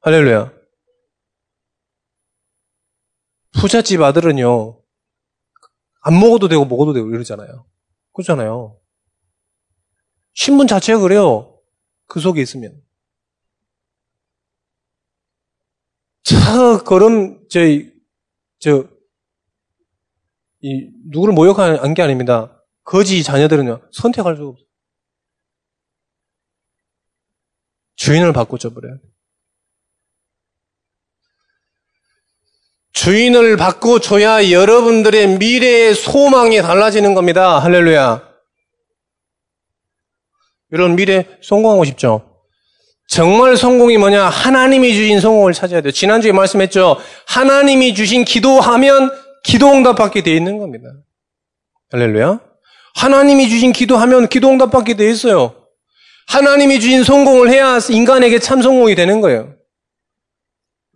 [0.00, 0.52] 할렐루야.
[3.60, 4.78] 부잣집 아들은요,
[6.00, 7.66] 안 먹어도 되고 먹어도 되고 이러잖아요.
[8.12, 8.78] 그렇잖아요.
[10.34, 11.60] 신문 자체가 그래요.
[12.06, 12.82] 그 속에 있으면.
[16.24, 17.60] 자, 그럼, 저,
[18.58, 18.88] 저,
[20.60, 22.62] 이, 누구를 모욕한 게 아닙니다.
[22.84, 24.66] 거지 자녀들은요, 선택할 수가 없어요.
[27.96, 28.98] 주인을 바꿔줘 버려요.
[32.92, 37.58] 주인을 바꿔줘야 여러분들의 미래의 소망이 달라지는 겁니다.
[37.58, 38.22] 할렐루야.
[40.72, 42.28] 이런 미래 성공하고 싶죠?
[43.08, 44.24] 정말 성공이 뭐냐?
[44.24, 45.92] 하나님이 주신 성공을 찾아야 돼요.
[45.92, 46.96] 지난주에 말씀했죠?
[47.26, 49.10] 하나님이 주신 기도하면
[49.44, 50.88] 기도 응답받게 되어 있는 겁니다.
[51.90, 52.40] 할렐루야.
[52.94, 55.54] 하나님이 주신 기도하면 기도 응답받게 되어 있어요.
[56.28, 59.54] 하나님이 주신 성공을 해야 인간에게 참 성공이 되는 거예요.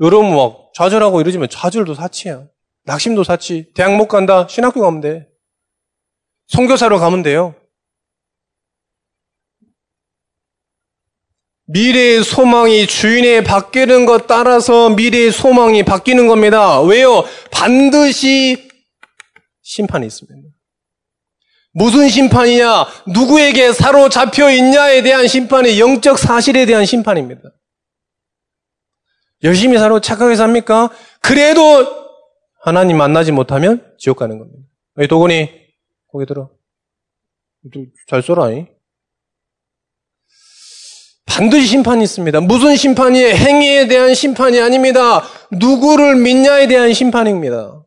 [0.00, 2.44] 여러분 막 좌절하고 이러지만 좌절도 사치야.
[2.84, 3.72] 낙심도 사치.
[3.74, 4.46] 대학 못 간다.
[4.48, 5.28] 신학교 가면 돼.
[6.48, 7.54] 성교사로 가면 돼요.
[11.68, 16.80] 미래의 소망이 주인에 바뀌는 것 따라서 미래의 소망이 바뀌는 겁니다.
[16.80, 17.24] 왜요?
[17.50, 18.68] 반드시
[19.62, 20.48] 심판이 있습니다.
[21.72, 22.86] 무슨 심판이냐?
[23.08, 27.42] 누구에게 사로잡혀 있냐에 대한 심판이 영적 사실에 대한 심판입니다.
[29.42, 30.90] 열심히 살고 착하게 삽니까?
[31.20, 31.62] 그래도
[32.62, 34.62] 하나님 만나지 못하면 지옥 가는 겁니다.
[34.94, 35.50] 왜 도건이
[36.10, 36.50] 거기 들어.
[38.08, 38.22] 잘.
[38.56, 38.66] 이.
[41.26, 42.40] 반드시 심판이 있습니다.
[42.40, 43.34] 무슨 심판이에요?
[43.34, 45.22] 행위에 대한 심판이 아닙니다.
[45.52, 47.82] 누구를 믿냐에 대한 심판입니다.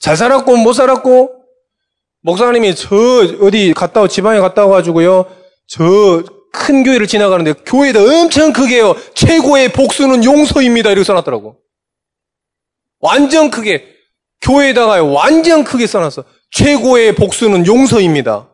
[0.00, 1.42] 잘 살았고 못 살았고
[2.22, 2.96] 목사님이 저
[3.40, 5.26] 어디 갔다 오 지방에 갔다 와가지고요
[5.68, 6.22] 저
[6.52, 11.58] 큰 교회를 지나가는데 교회도 엄청 크게 요 최고의 복수는 용서입니다 이렇게 써놨더라고
[13.00, 13.86] 완전 크게
[14.42, 18.52] 교회에다가 완전 크게 써놨어 최고의 복수는 용서입니다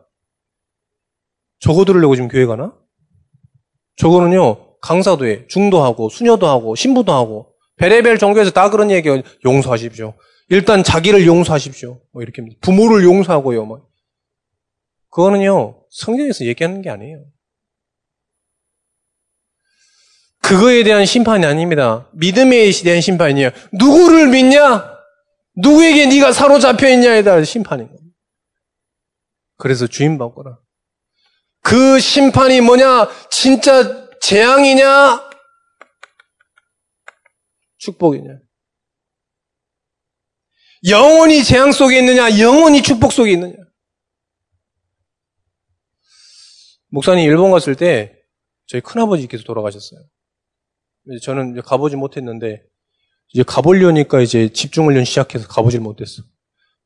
[1.59, 2.73] 저거 들으려고 지금 교회 가나?
[3.97, 5.45] 저거는요, 강사도 해.
[5.47, 9.21] 중도 하고, 수녀도 하고, 신부도 하고, 베레벨 종교에서 다 그런 얘기예요.
[9.45, 10.13] 용서하십시오.
[10.49, 12.01] 일단 자기를 용서하십시오.
[12.11, 13.65] 뭐 이렇게 부모를 용서하고요.
[13.65, 13.87] 뭐.
[15.11, 17.25] 그거는요, 성경에서 얘기하는 게 아니에요.
[20.41, 22.09] 그거에 대한 심판이 아닙니다.
[22.13, 23.51] 믿음에 대한 심판이에요.
[23.73, 24.97] 누구를 믿냐?
[25.55, 28.15] 누구에게 네가 사로잡혀 있냐에 대한 심판인 겁니다.
[29.57, 30.57] 그래서 주인 바꿔라.
[31.61, 33.09] 그 심판이 뭐냐?
[33.29, 35.29] 진짜 재앙이냐?
[37.77, 38.39] 축복이냐?
[40.87, 42.39] 영원히 재앙 속에 있느냐?
[42.39, 43.55] 영원히 축복 속에 있느냐?
[46.91, 48.15] 목사님 일본 갔을 때
[48.65, 49.99] 저희 큰아버지께서 돌아가셨어요.
[51.21, 52.63] 저는 가보지 못했는데
[53.33, 56.23] 이제 가보려니까 이제 집중훈련 시작해서 가보질 못했어.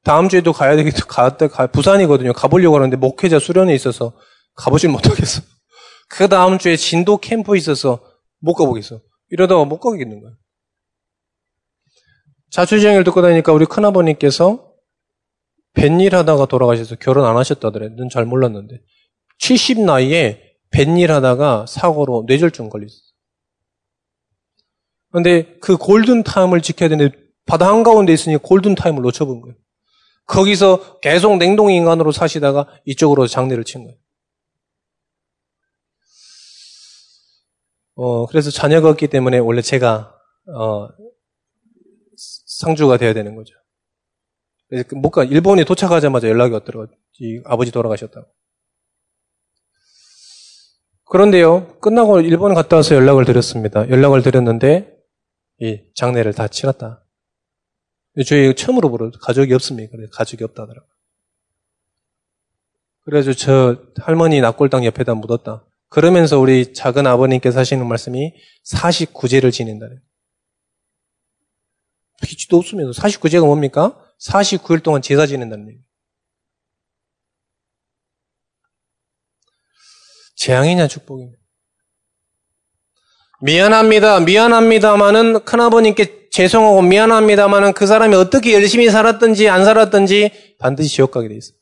[0.03, 1.05] 다음 주에도 가야 되겠다.
[1.05, 2.33] 갔다 가, 부산이거든요.
[2.33, 4.13] 가보려고 하는데 목회자 수련회 있어서
[4.55, 5.41] 가보질 못하겠어.
[6.09, 8.03] 그 다음 주에 진도 캠프 있어서
[8.39, 9.01] 못 가보겠어.
[9.29, 10.33] 이러다가 못 가겠는 거야.
[12.51, 14.73] 자취생을 듣고 다니니까 우리 큰아버님께서
[15.73, 17.89] 뱃일 하다가 돌아가셔서 결혼 안 하셨다더래.
[17.95, 18.81] 는 잘 몰랐는데.
[19.39, 22.93] 70 나이에 뱃일 하다가 사고로 뇌졸중 걸렸어.
[25.13, 29.55] 근데 그 골든 타임을 지켜야 되는데 바다 한가운데 있으니 골든 타임을 놓쳐버린 거예요.
[30.25, 33.97] 거기서 계속 냉동 인간으로 사시다가 이쪽으로 장례를 치른 거예요.
[37.95, 40.15] 어, 그래서 자녀가 없기 때문에 원래 제가,
[40.47, 40.87] 어,
[42.47, 43.53] 상주가 돼야 되는 거죠.
[44.95, 46.87] 못 가, 일본에 도착하자마자 연락이 왔더라고요.
[47.45, 48.25] 아버지 돌아가셨다고.
[51.05, 53.87] 그런데요, 끝나고 일본 갔다 와서 연락을 드렸습니다.
[53.87, 54.92] 연락을 드렸는데,
[55.63, 57.05] 이 장례를 다 치렀다.
[58.27, 59.89] 저희 처음으로 보러 가족이 없습니다.
[59.95, 60.85] 그래 가족이 없다더라고.
[63.05, 65.65] 그래서 저 할머니 납골당 옆에다 묻었다.
[65.87, 68.33] 그러면서 우리 작은 아버님께서 하시는 말씀이
[68.65, 70.01] 49제를 지낸다는.
[72.21, 73.97] 빛도 없으면서 49제가 뭡니까?
[74.19, 75.79] 49일 동안 제사 지낸다는 얘기.
[80.35, 81.42] 재앙이냐 축복이냐.
[83.43, 84.21] 미안합니다.
[84.21, 91.35] 미안합니다마는 큰아버님께 죄송하고 미안합니다마는 그 사람이 어떻게 열심히 살았든지 안 살았든지 반드시 지옥 가게 돼
[91.35, 91.57] 있어요.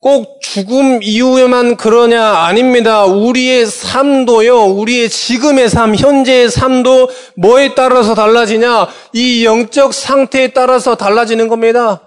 [0.00, 2.24] 꼭 죽음 이후에만 그러냐?
[2.24, 3.04] 아닙니다.
[3.04, 8.88] 우리의 삶도요, 우리의 지금의 삶, 현재의 삶도 뭐에 따라서 달라지냐?
[9.12, 12.05] 이 영적 상태에 따라서 달라지는 겁니다.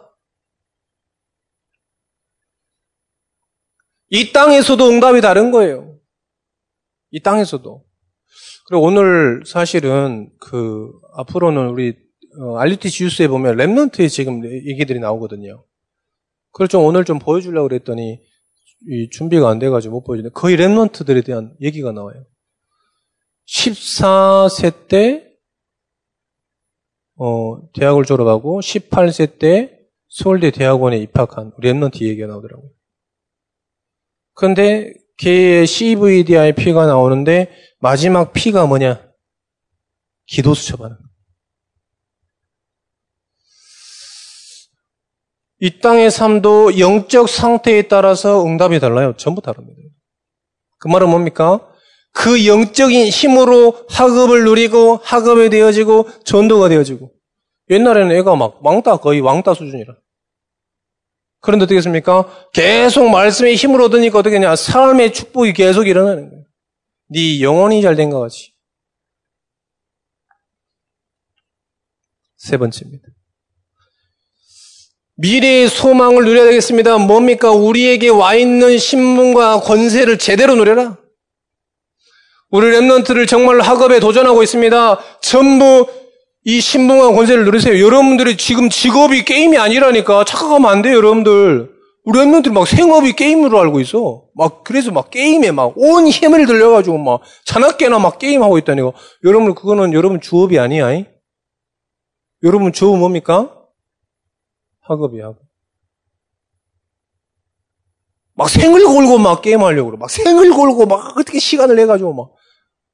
[4.10, 6.00] 이 땅에서도 응답이 다른 거예요.
[7.12, 7.86] 이 땅에서도.
[8.68, 11.96] 그리고 오늘 사실은 그 앞으로는 우리
[12.40, 15.66] 어, RUTC 뉴스에 보면 remnant의 지금 얘기들이 나오거든요.
[16.52, 18.22] 그걸 좀 오늘 좀 보여주려고 그랬더니
[18.88, 22.26] 이 준비가 안 돼가지고 못 보여주는데 거의 remnant들에 대한 얘기가 나와요.
[23.48, 25.26] 14세 때
[27.16, 32.70] 어, 대학을 졸업하고 18세 때 서울대 대학원에 입학한 remnant 얘기가 나오더라고요.
[34.40, 39.02] 그런데 걔의 CVDI 피가 나오는데 마지막 피가 뭐냐?
[40.28, 40.96] 기도 수첩하는.
[45.60, 49.14] 이 땅의 삶도 영적 상태에 따라서 응답이 달라요.
[49.18, 49.78] 전부 다릅니다.
[50.78, 51.60] 그 말은 뭡니까?
[52.14, 57.12] 그 영적인 힘으로 학업을 누리고 학업이 되어지고 전도가 되어지고
[57.72, 59.96] 옛날에는 애가 막 왕따 거의 왕따 수준이라.
[61.42, 62.26] 그런데 어떻게 했습니까?
[62.54, 66.46] 계속 말씀의 힘을 얻으니까 어떻게 냐 삶의 축복이 계속 일어나는 거예요.
[67.10, 68.54] 네 영혼이 잘된 것 같이.
[72.38, 73.08] 세 번째입니다.
[75.16, 76.98] 미래의 소망을 누려야 되겠습니다.
[76.98, 77.52] 뭡니까?
[77.52, 80.98] 우리에게 와 있는 신분과 권세를 제대로 누려라.
[82.52, 85.00] 우리 랩런트를 정말로 학업에 도전하고 있습니다.
[85.22, 85.88] 전부
[86.50, 87.80] 이 신분과 권세를 누리세요.
[87.80, 91.70] 여러분들이 지금 직업이 게임이 아니라니까 착각하면 안 돼요, 여러분들.
[92.06, 94.24] 우리 랩런트들 막 생업이 게임으로 알고 있어.
[94.34, 98.94] 막 그래서 막 게임에 막 온 힘을 들려가지고 막 자나깨나 막 게임하고 있다니까.
[99.26, 100.92] 여러분 그거는 여러분 주업이 아니야.
[100.92, 101.06] 이?
[102.42, 103.56] 여러분 주업 뭡니까?
[104.82, 105.38] 학업이 하고.
[108.34, 110.00] 막 생을 걸고 막 게임하려고 그래.
[110.00, 112.32] 막 생을 걸고 막 어떻게 시간을 내가지고 막.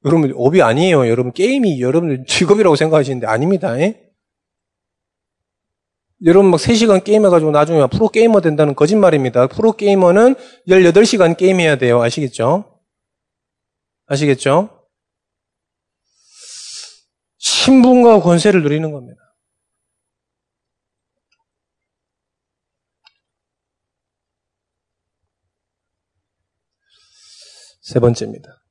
[0.06, 1.08] 여러분, 업이 아니에요.
[1.08, 3.76] 여러분, 게임이 여러분 직업이라고 생각하시는데 아닙니다.
[3.76, 3.82] 에?
[3.82, 4.06] 예?
[6.24, 9.48] 여러분 막 3시간 게임해가지고 나중에 프로게이머 된다는 거짓말입니다.
[9.48, 10.34] 프로게이머는
[10.66, 12.00] 18시간 게임해야 돼요.
[12.02, 12.80] 아시겠죠?
[14.06, 14.88] 아시겠죠?
[17.38, 19.20] 신분과 권세를 누리는 겁니다.
[27.82, 28.65] 세 번째입니다.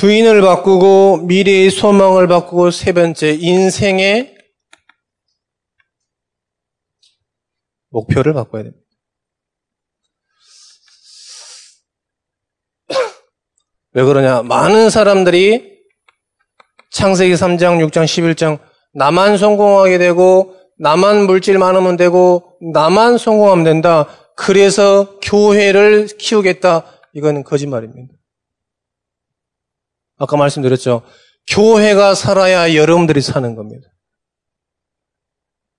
[0.00, 4.34] 주인을 바꾸고 미래의 소망을 바꾸고 세 번째 인생의
[7.90, 8.82] 목표를 바꿔야 됩니다.
[13.92, 14.42] 왜 그러냐?
[14.42, 15.80] 많은 사람들이
[16.90, 18.58] 창세기 3장, 6장, 11장
[18.94, 24.06] 나만 성공하게 되고 나만 물질 많으면 되고 나만 성공하면 된다.
[24.34, 26.86] 그래서 교회를 키우겠다.
[27.12, 28.19] 이건 거짓말입니다.
[30.20, 31.02] 아까 말씀드렸죠.
[31.48, 33.88] 교회가 살아야 여러분들이 사는 겁니다.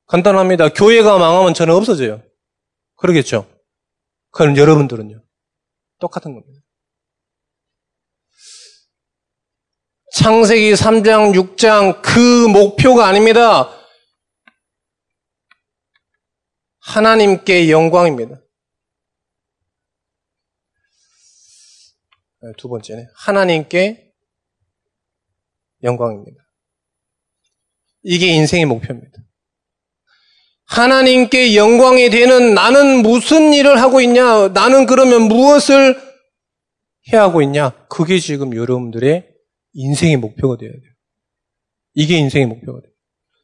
[0.07, 0.69] 간단합니다.
[0.69, 2.23] 교회가 망하면 저는 없어져요.
[2.97, 3.47] 그러겠죠?
[4.31, 5.23] 그럼 여러분들은요?
[5.99, 6.59] 똑같은 겁니다.
[10.13, 13.69] 창세기 3장, 6장 그 목표가 아닙니다.
[16.79, 18.41] 하나님께 영광입니다.
[22.41, 24.10] 네, 두 번째는 하나님께
[25.83, 26.41] 영광입니다.
[28.03, 29.11] 이게 인생의 목표입니다.
[30.65, 34.47] 하나님께 영광이 되는 나는 무슨 일을 하고 있냐?
[34.49, 35.99] 나는 그러면 무엇을
[37.11, 37.71] 해야 하고 있냐?
[37.89, 39.27] 그게 지금 여러분들의
[39.73, 40.91] 인생의 목표가 되어야 돼요.
[41.93, 42.91] 이게 인생의 목표가 돼요.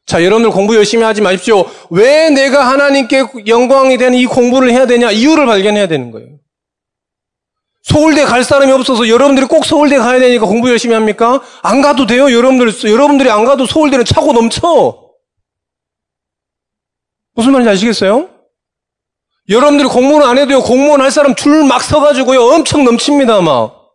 [0.06, 1.64] 자, 여러분들 공부 열심히 하지 마십시오.
[1.90, 5.10] 왜 내가 하나님께 영광이 되는 이 공부를 해야 되냐?
[5.10, 6.38] 이유를 발견해야 되는 거예요.
[7.88, 11.40] 서울대 갈 사람이 없어서 여러분들이 꼭 서울대 가야 되니까 공부 열심히 합니까?
[11.62, 12.30] 안 가도 돼요.
[12.30, 15.08] 여러분들, 여러분들이 안 가도 서울대는 차고 넘쳐.
[17.34, 18.28] 무슨 말인지 아시겠어요?
[19.48, 23.92] 여러분들이 공무원 안 해도요, 공무원 할 사람 줄 막 서가지고요, 엄청 넘칩니다, 막.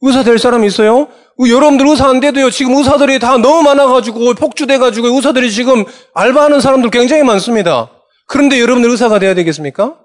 [0.00, 1.06] 의사 될 사람 있어요?
[1.38, 5.84] 여러분들 의사 안 돼도요, 지금 의사들이 다 너무 많아가지고, 폭주돼가지고, 의사들이 지금
[6.14, 7.90] 알바하는 사람들 굉장히 많습니다.
[8.26, 10.03] 그런데 여러분들 의사가 돼야 되겠습니까?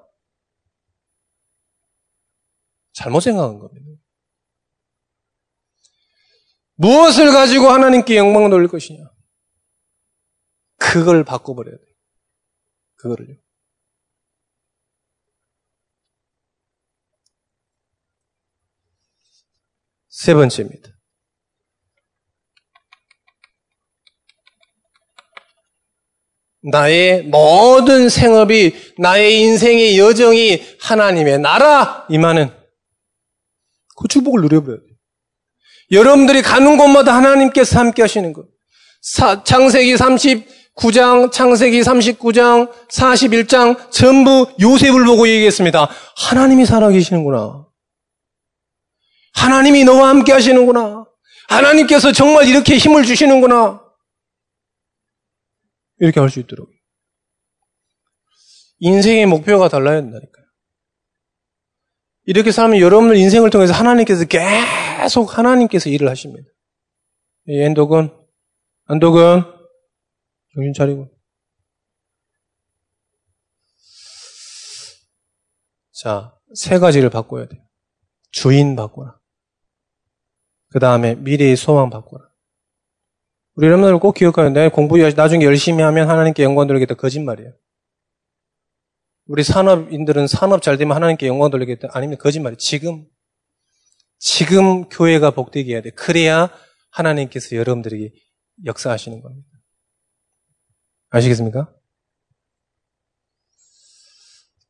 [3.00, 3.90] 잘못 생각한 겁니다.
[6.76, 9.00] 무엇을 가지고 하나님께 영광을 돌릴 것이냐?
[10.78, 11.96] 그걸 바꿔버려야 돼요.
[12.96, 13.38] 그거를요.
[20.10, 20.90] 세 번째입니다.
[26.70, 32.59] 나의 모든 생업이, 나의 인생의 여정이 하나님의 나라 임하는
[34.00, 34.96] 그 축복을 누려버려야 돼요.
[35.92, 38.46] 여러분들이 가는 곳마다 하나님께서 함께 하시는 것.
[39.02, 45.90] 사, 창세기 39장, 창세기 39장, 41장 전부 요셉을 보고 얘기했습니다.
[46.18, 47.66] 하나님이 살아계시는구나.
[49.34, 51.06] 하나님이 너와 함께 하시는구나.
[51.48, 53.82] 하나님께서 정말 이렇게 힘을 주시는구나.
[56.00, 56.70] 이렇게 할 수 있도록.
[58.80, 60.39] 인생의 목표가 달라야 된다니까요.
[62.30, 66.48] 이렇게 살면 여러분들 인생을 통해서 하나님께서 계속 하나님께서 일을 하십니다.
[67.48, 68.16] 엔도건,
[68.86, 69.52] 안도건,
[70.54, 71.10] 정신 차리고.
[75.92, 77.64] 자, 세 가지를 바꿔야 돼요.
[78.30, 79.20] 주인 바꿔라.
[80.70, 82.30] 그 다음에 미래의 소망 바꿔라.
[83.56, 84.70] 우리 여러분들 꼭 기억하면 돼.
[84.70, 86.94] 공부 나중에 열심히 하면 하나님께 영광 돌리겠다.
[86.94, 87.54] 거짓말이에요.
[89.30, 91.90] 우리 산업인들은 산업 잘 되면 하나님께 영광 돌리겠다.
[91.92, 92.58] 아니면 거짓말이에요.
[92.58, 93.06] 지금,
[94.18, 95.92] 지금 교회가 복되게 해야 돼.
[95.92, 96.50] 그래야
[96.90, 98.12] 하나님께서 여러분들에게
[98.66, 99.48] 역사하시는 겁니다.
[101.12, 101.72] 아시겠습니까?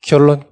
[0.01, 0.43] 결론.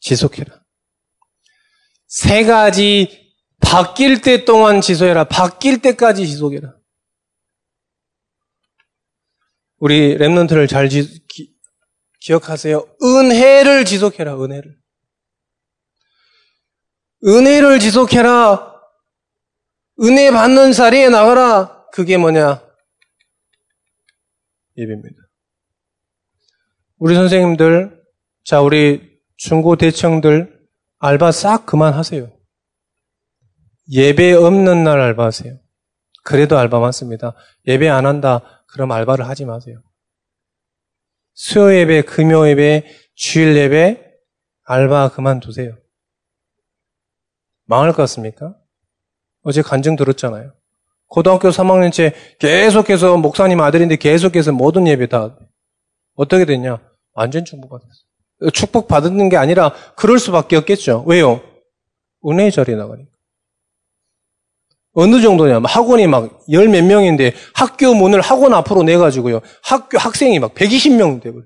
[0.00, 0.62] 지속해라.
[2.06, 5.24] 세 가지 바뀔 때 동안 지속해라.
[5.24, 6.81] 바뀔 때까지 지속해라.
[9.82, 11.52] 우리 랩런트를 잘 지, 기,
[12.20, 12.86] 기억하세요.
[13.02, 14.78] 은혜를 지속해라, 은혜를.
[17.26, 18.80] 은혜를 지속해라.
[20.04, 21.84] 은혜 받는 자리에 나가라.
[21.92, 22.64] 그게 뭐냐?
[24.76, 25.16] 예배입니다.
[26.98, 28.04] 우리 선생님들,
[28.44, 30.60] 자, 우리 중고 대청들,
[31.00, 32.30] 알바 싹 그만하세요.
[33.90, 35.58] 예배 없는 날 알바하세요.
[36.22, 37.34] 그래도 알바 많습니다.
[37.66, 38.61] 예배 안 한다.
[38.72, 39.82] 그럼 알바를 하지 마세요.
[41.34, 44.02] 수요 예배, 금요 예배, 주일 예배,
[44.64, 45.76] 알바 그만두세요.
[47.66, 48.56] 망할 것 같습니까?
[49.42, 50.52] 어제 간증 들었잖아요.
[51.06, 55.36] 고등학교 3학년째 계속해서 목사님 아들인데 계속해서 모든 예배 다
[56.14, 56.78] 어떻게 됐냐?
[57.12, 58.50] 완전 축복받았어요.
[58.52, 61.04] 축복받는 게 아니라 그럴 수밖에 없겠죠.
[61.06, 61.42] 왜요?
[62.26, 63.11] 은혜의 자리에 나가니까.
[64.94, 65.60] 어느 정도냐?
[65.64, 69.40] 학원이 막 열 몇 명인데 학교 문을 학원 앞으로 내가지고요.
[69.62, 71.42] 학교 학생이 막 120명 되고.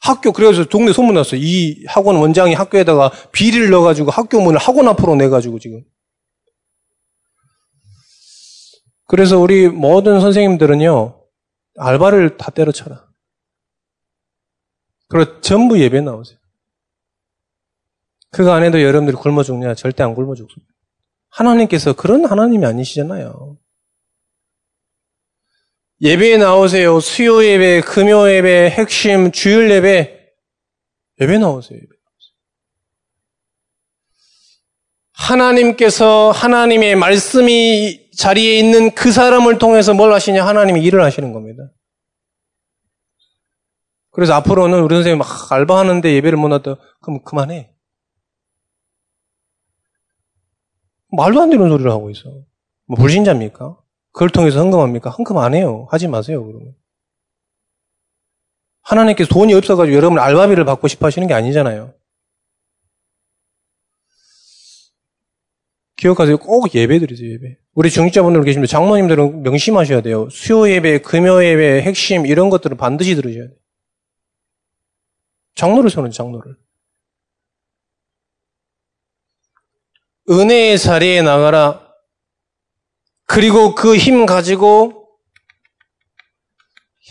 [0.00, 1.36] 학교 그래서 동네 소문났어.
[1.36, 5.84] 이 학원 원장이 학교에다가 비리를 넣어가지고 학교 문을 학원 앞으로 내가지고 지금.
[9.06, 11.20] 그래서 우리 모든 선생님들은요
[11.78, 13.06] 알바를 다 때려쳐라.
[15.08, 16.38] 그리고 전부 예배 나오세요.
[18.30, 19.74] 그거 안 해도 여러분들이 굶어 죽냐?
[19.74, 20.72] 절대 안 굶어 죽습니다.
[21.30, 23.58] 하나님께서 그런 하나님이 아니시잖아요.
[26.00, 27.00] 예배에 나오세요.
[27.00, 30.18] 수요 예배, 금요 예배, 핵심, 주일 예배.
[31.20, 31.78] 예배 나오세요.
[31.78, 31.98] 예배.
[35.12, 40.46] 하나님께서 하나님의 말씀이 자리에 있는 그 사람을 통해서 뭘 하시냐?
[40.46, 41.64] 하나님이 일을 하시는 겁니다.
[44.10, 46.76] 그래서 앞으로는 우리 선생님 막 알바하는데 예배를 못 왔다.
[47.02, 47.72] 그럼 그만해.
[51.10, 52.30] 말도 안 되는 소리를 하고 있어.
[52.86, 53.78] 뭐 불신자입니까?
[54.12, 55.10] 그걸 통해서 헌금합니까?
[55.10, 55.86] 헌금 안 해요.
[55.90, 56.74] 하지 마세요, 그러면.
[58.82, 61.94] 하나님께서 돈이 없어가지고 여러분 알바비를 받고 싶어 하시는 게 아니잖아요.
[65.96, 66.38] 기억하세요.
[66.38, 67.58] 꼭 예배 드리세요, 예배.
[67.74, 68.70] 우리 중직자분들 계십니다.
[68.70, 70.28] 장모님들은 명심하셔야 돼요.
[70.30, 73.58] 수요 예배, 금요 예배, 핵심, 이런 것들은 반드시 들으셔야 돼요.
[75.54, 76.56] 장로를 세우는 장로를.
[80.30, 81.80] 은혜의 자리에 나가라.
[83.26, 85.08] 그리고 그 힘 가지고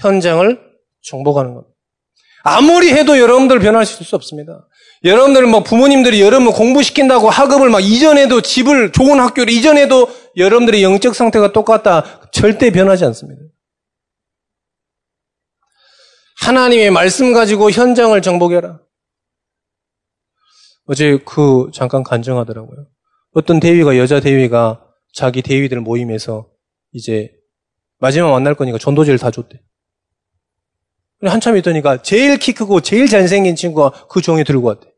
[0.01, 0.61] 현장을
[1.01, 1.65] 정복하는 것.
[2.43, 4.67] 아무리 해도 여러분들 변화하실 수 없습니다.
[5.03, 11.51] 여러분들 뭐 부모님들이 여러분 공부시킨다고 학업을 막 이전에도 집을 좋은 학교를 이전에도 여러분들의 영적 상태가
[11.51, 12.29] 똑같다.
[12.31, 13.41] 절대 변하지 않습니다.
[16.41, 18.79] 하나님의 말씀 가지고 현장을 정복해라.
[20.85, 22.87] 어제 그 잠깐 간증하더라고요.
[23.37, 24.83] 어떤 대위가 여자 대위가
[25.13, 26.49] 자기 대위들 모임에서
[26.91, 27.31] 이제
[27.99, 29.61] 마지막 만날 거니까 전도제를 다 줬대.
[31.21, 34.91] 한참 있더니까 제일 키 크고 제일 잘생긴 친구가 그 종이 들고 왔대.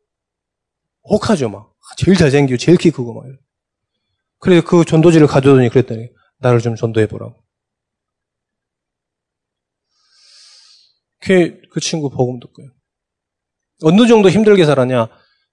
[1.03, 1.75] 혹하죠, 막.
[1.97, 3.25] 제일 잘생기고 제일 키 크고 막.
[4.39, 7.43] 그래서 그 전도지를 가져오더니 그랬더니 나를 좀 전도해 보라고.
[11.19, 12.69] 그, 그 친구 복음 듣고요.
[13.83, 15.09] 어느 정도 힘들게 살았냐?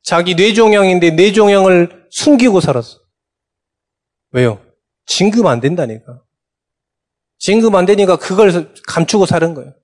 [0.07, 3.01] 자기 뇌종양인데 뇌종양을 숨기고 살았어.
[4.31, 4.65] 왜요?
[5.05, 6.23] 진급 안 된다니까.
[7.39, 9.75] 진급 안 되니까 그걸 감추고 사는 거예요.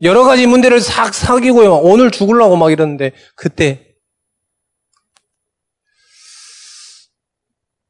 [0.00, 1.74] 여러 가지 문제를 싹 사귀고요.
[1.76, 3.94] 오늘 죽으려고 막 이러는데 그때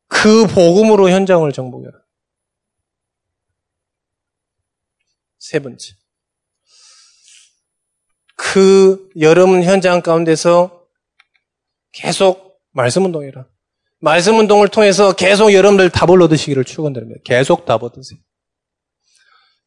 [0.08, 1.92] 그 복음으로 현장을 정복해라.
[5.38, 5.92] 세 번째.
[8.34, 10.77] 그 여름 현장 가운데서
[11.92, 13.46] 계속 말씀 운동해라.
[14.00, 17.20] 말씀 운동을 통해서 계속 여러분들 답을 얻으시기를 축원드립니다.
[17.24, 18.20] 계속 답 얻으세요.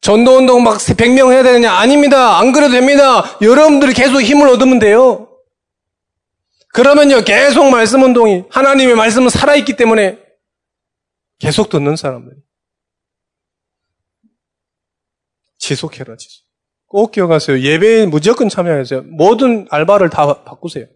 [0.00, 1.72] 전도 운동 막 100명 해야 되느냐?
[1.72, 2.38] 아닙니다.
[2.38, 3.38] 안 그래도 됩니다.
[3.40, 5.28] 여러분들이 계속 힘을 얻으면 돼요.
[6.72, 10.18] 그러면요, 계속 말씀 운동이, 하나님의 말씀은 살아있기 때문에
[11.38, 12.36] 계속 듣는 사람들이.
[15.58, 16.46] 지속해라, 지속.
[16.86, 17.60] 꼭 기억하세요.
[17.60, 19.02] 예배에 무조건 참여하세요.
[19.02, 20.86] 모든 알바를 다 바꾸세요.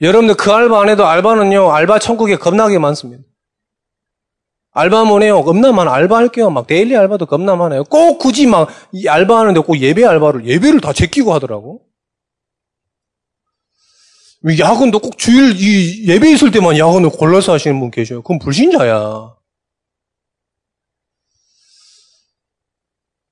[0.00, 3.24] 여러분들 그 알바 안 해도 알바는요, 알바 천국에 겁나게 많습니다.
[4.72, 5.42] 알바 뭐네요?
[5.42, 5.90] 겁나 많아.
[5.90, 6.50] 알바 할게요.
[6.50, 7.84] 막 데일리 알바도 겁나 많아요.
[7.84, 11.82] 꼭 굳이 막 이 알바 하는데 꼭 예배 알바를, 예배를 다 제끼고 하더라고.
[14.58, 18.20] 야근도 꼭 주일 이 예배 있을 때만 야근을 골라서 하시는 분 계셔요.
[18.20, 19.34] 그건 불신자야.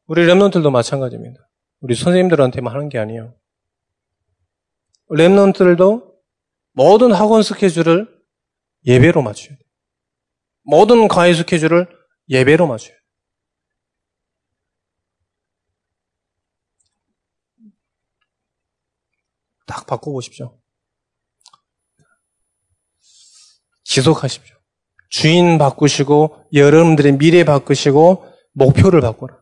[0.06, 1.46] 우리 랩런들도 마찬가지입니다.
[1.80, 3.34] 우리 선생님들한테만 하는 게 아니에요.
[5.10, 6.13] 랩런들도
[6.74, 8.06] 모든 학원 스케줄을
[8.84, 9.68] 예배로 맞춰야 돼요.
[10.62, 11.88] 모든 과외 스케줄을
[12.28, 12.96] 예배로 맞춰요.
[19.66, 20.60] 딱 바꿔보십시오.
[23.84, 24.56] 지속하십시오.
[25.08, 29.40] 주인 바꾸시고 여러분들의 미래 바꾸시고 목표를 바꾸라.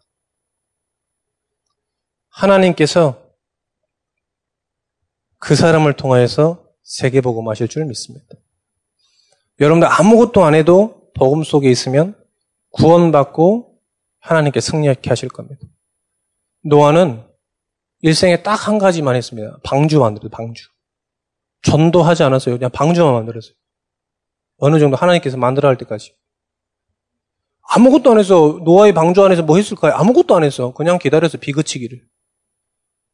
[2.29, 3.35] 하나님께서
[5.39, 8.27] 그 사람을 통하여서 세계 복음 하실 줄 믿습니다.
[9.61, 12.15] 여러분들 아무것도 안 해도 복음 속에 있으면
[12.73, 13.79] 구원받고
[14.21, 15.67] 하나님께 승리하게 하실 겁니다.
[16.65, 17.25] 노아는
[18.01, 19.59] 일생에 딱 한 가지만 했습니다.
[19.65, 20.69] 방주 만들어요, 방주.
[21.63, 22.59] 전도하지 않았어요.
[22.59, 23.55] 그냥 방주만 만들었어요.
[24.59, 26.15] 어느 정도 하나님께서 만들어 할 때까지.
[27.71, 29.95] 아무것도 안 해서, 노아의 방주 안에서 뭐 했을까요?
[29.95, 30.75] 아무것도 안 했어.
[30.75, 32.07] 그냥 기다려서 비 그치기를.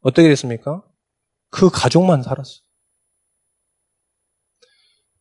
[0.01, 0.83] 어떻게 됐습니까?
[1.51, 2.68] 그 가족만 살았어.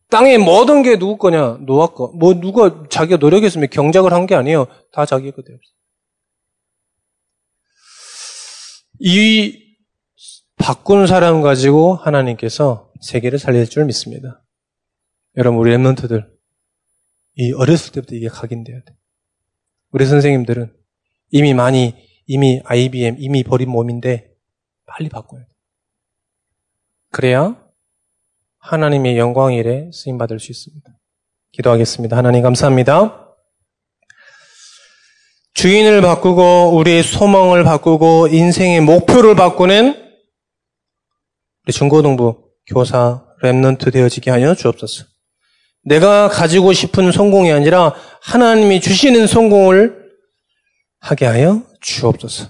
[0.10, 1.58] 땅에 모든 게 누구 거냐?
[1.66, 2.08] 노아 거.
[2.16, 4.68] 뭐 누가 자기가 노력했으면 경작을 한 게 아니에요.
[4.92, 5.58] 다 자기 거대요.
[9.00, 9.64] 이
[10.56, 14.44] 바꾼 사람 가지고 하나님께서 세계를 살릴 줄 믿습니다.
[15.36, 16.28] 여러분 우리 랩런트들
[17.36, 18.96] 이 어렸을 때부터 이게 각인돼야 돼.
[19.92, 20.74] 우리 선생님들은
[21.32, 21.94] 이미 많이
[22.26, 24.32] 이미 IBM 이미 버린 몸인데
[24.86, 25.48] 빨리 바꿔야 돼.
[27.12, 27.62] 그래야
[28.60, 30.90] 하나님의 영광 일에 쓰임 받을 수 있습니다.
[31.52, 32.18] 기도하겠습니다.
[32.18, 33.36] 하나님 감사합니다.
[35.54, 39.96] 주인을 바꾸고 우리의 소망을 바꾸고 인생의 목표를 바꾸는
[41.66, 45.06] 우리 중고등부 교사 remnant 되어지게 하여 주옵소서.
[45.84, 50.12] 내가 가지고 싶은 성공이 아니라 하나님이 주시는 성공을
[51.00, 52.50] 하게 하여 주옵소서.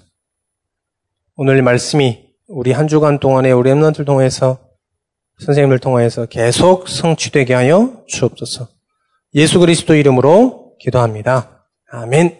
[1.35, 4.66] 오늘 말씀이 우리 한 주간 동안에 우리 remnant를 통해서
[5.39, 8.67] 선생님을 통하여서 계속 성취되게 하여 주옵소서.
[9.35, 11.65] 예수 그리스도 이름으로 기도합니다.
[11.91, 12.37] 아멘.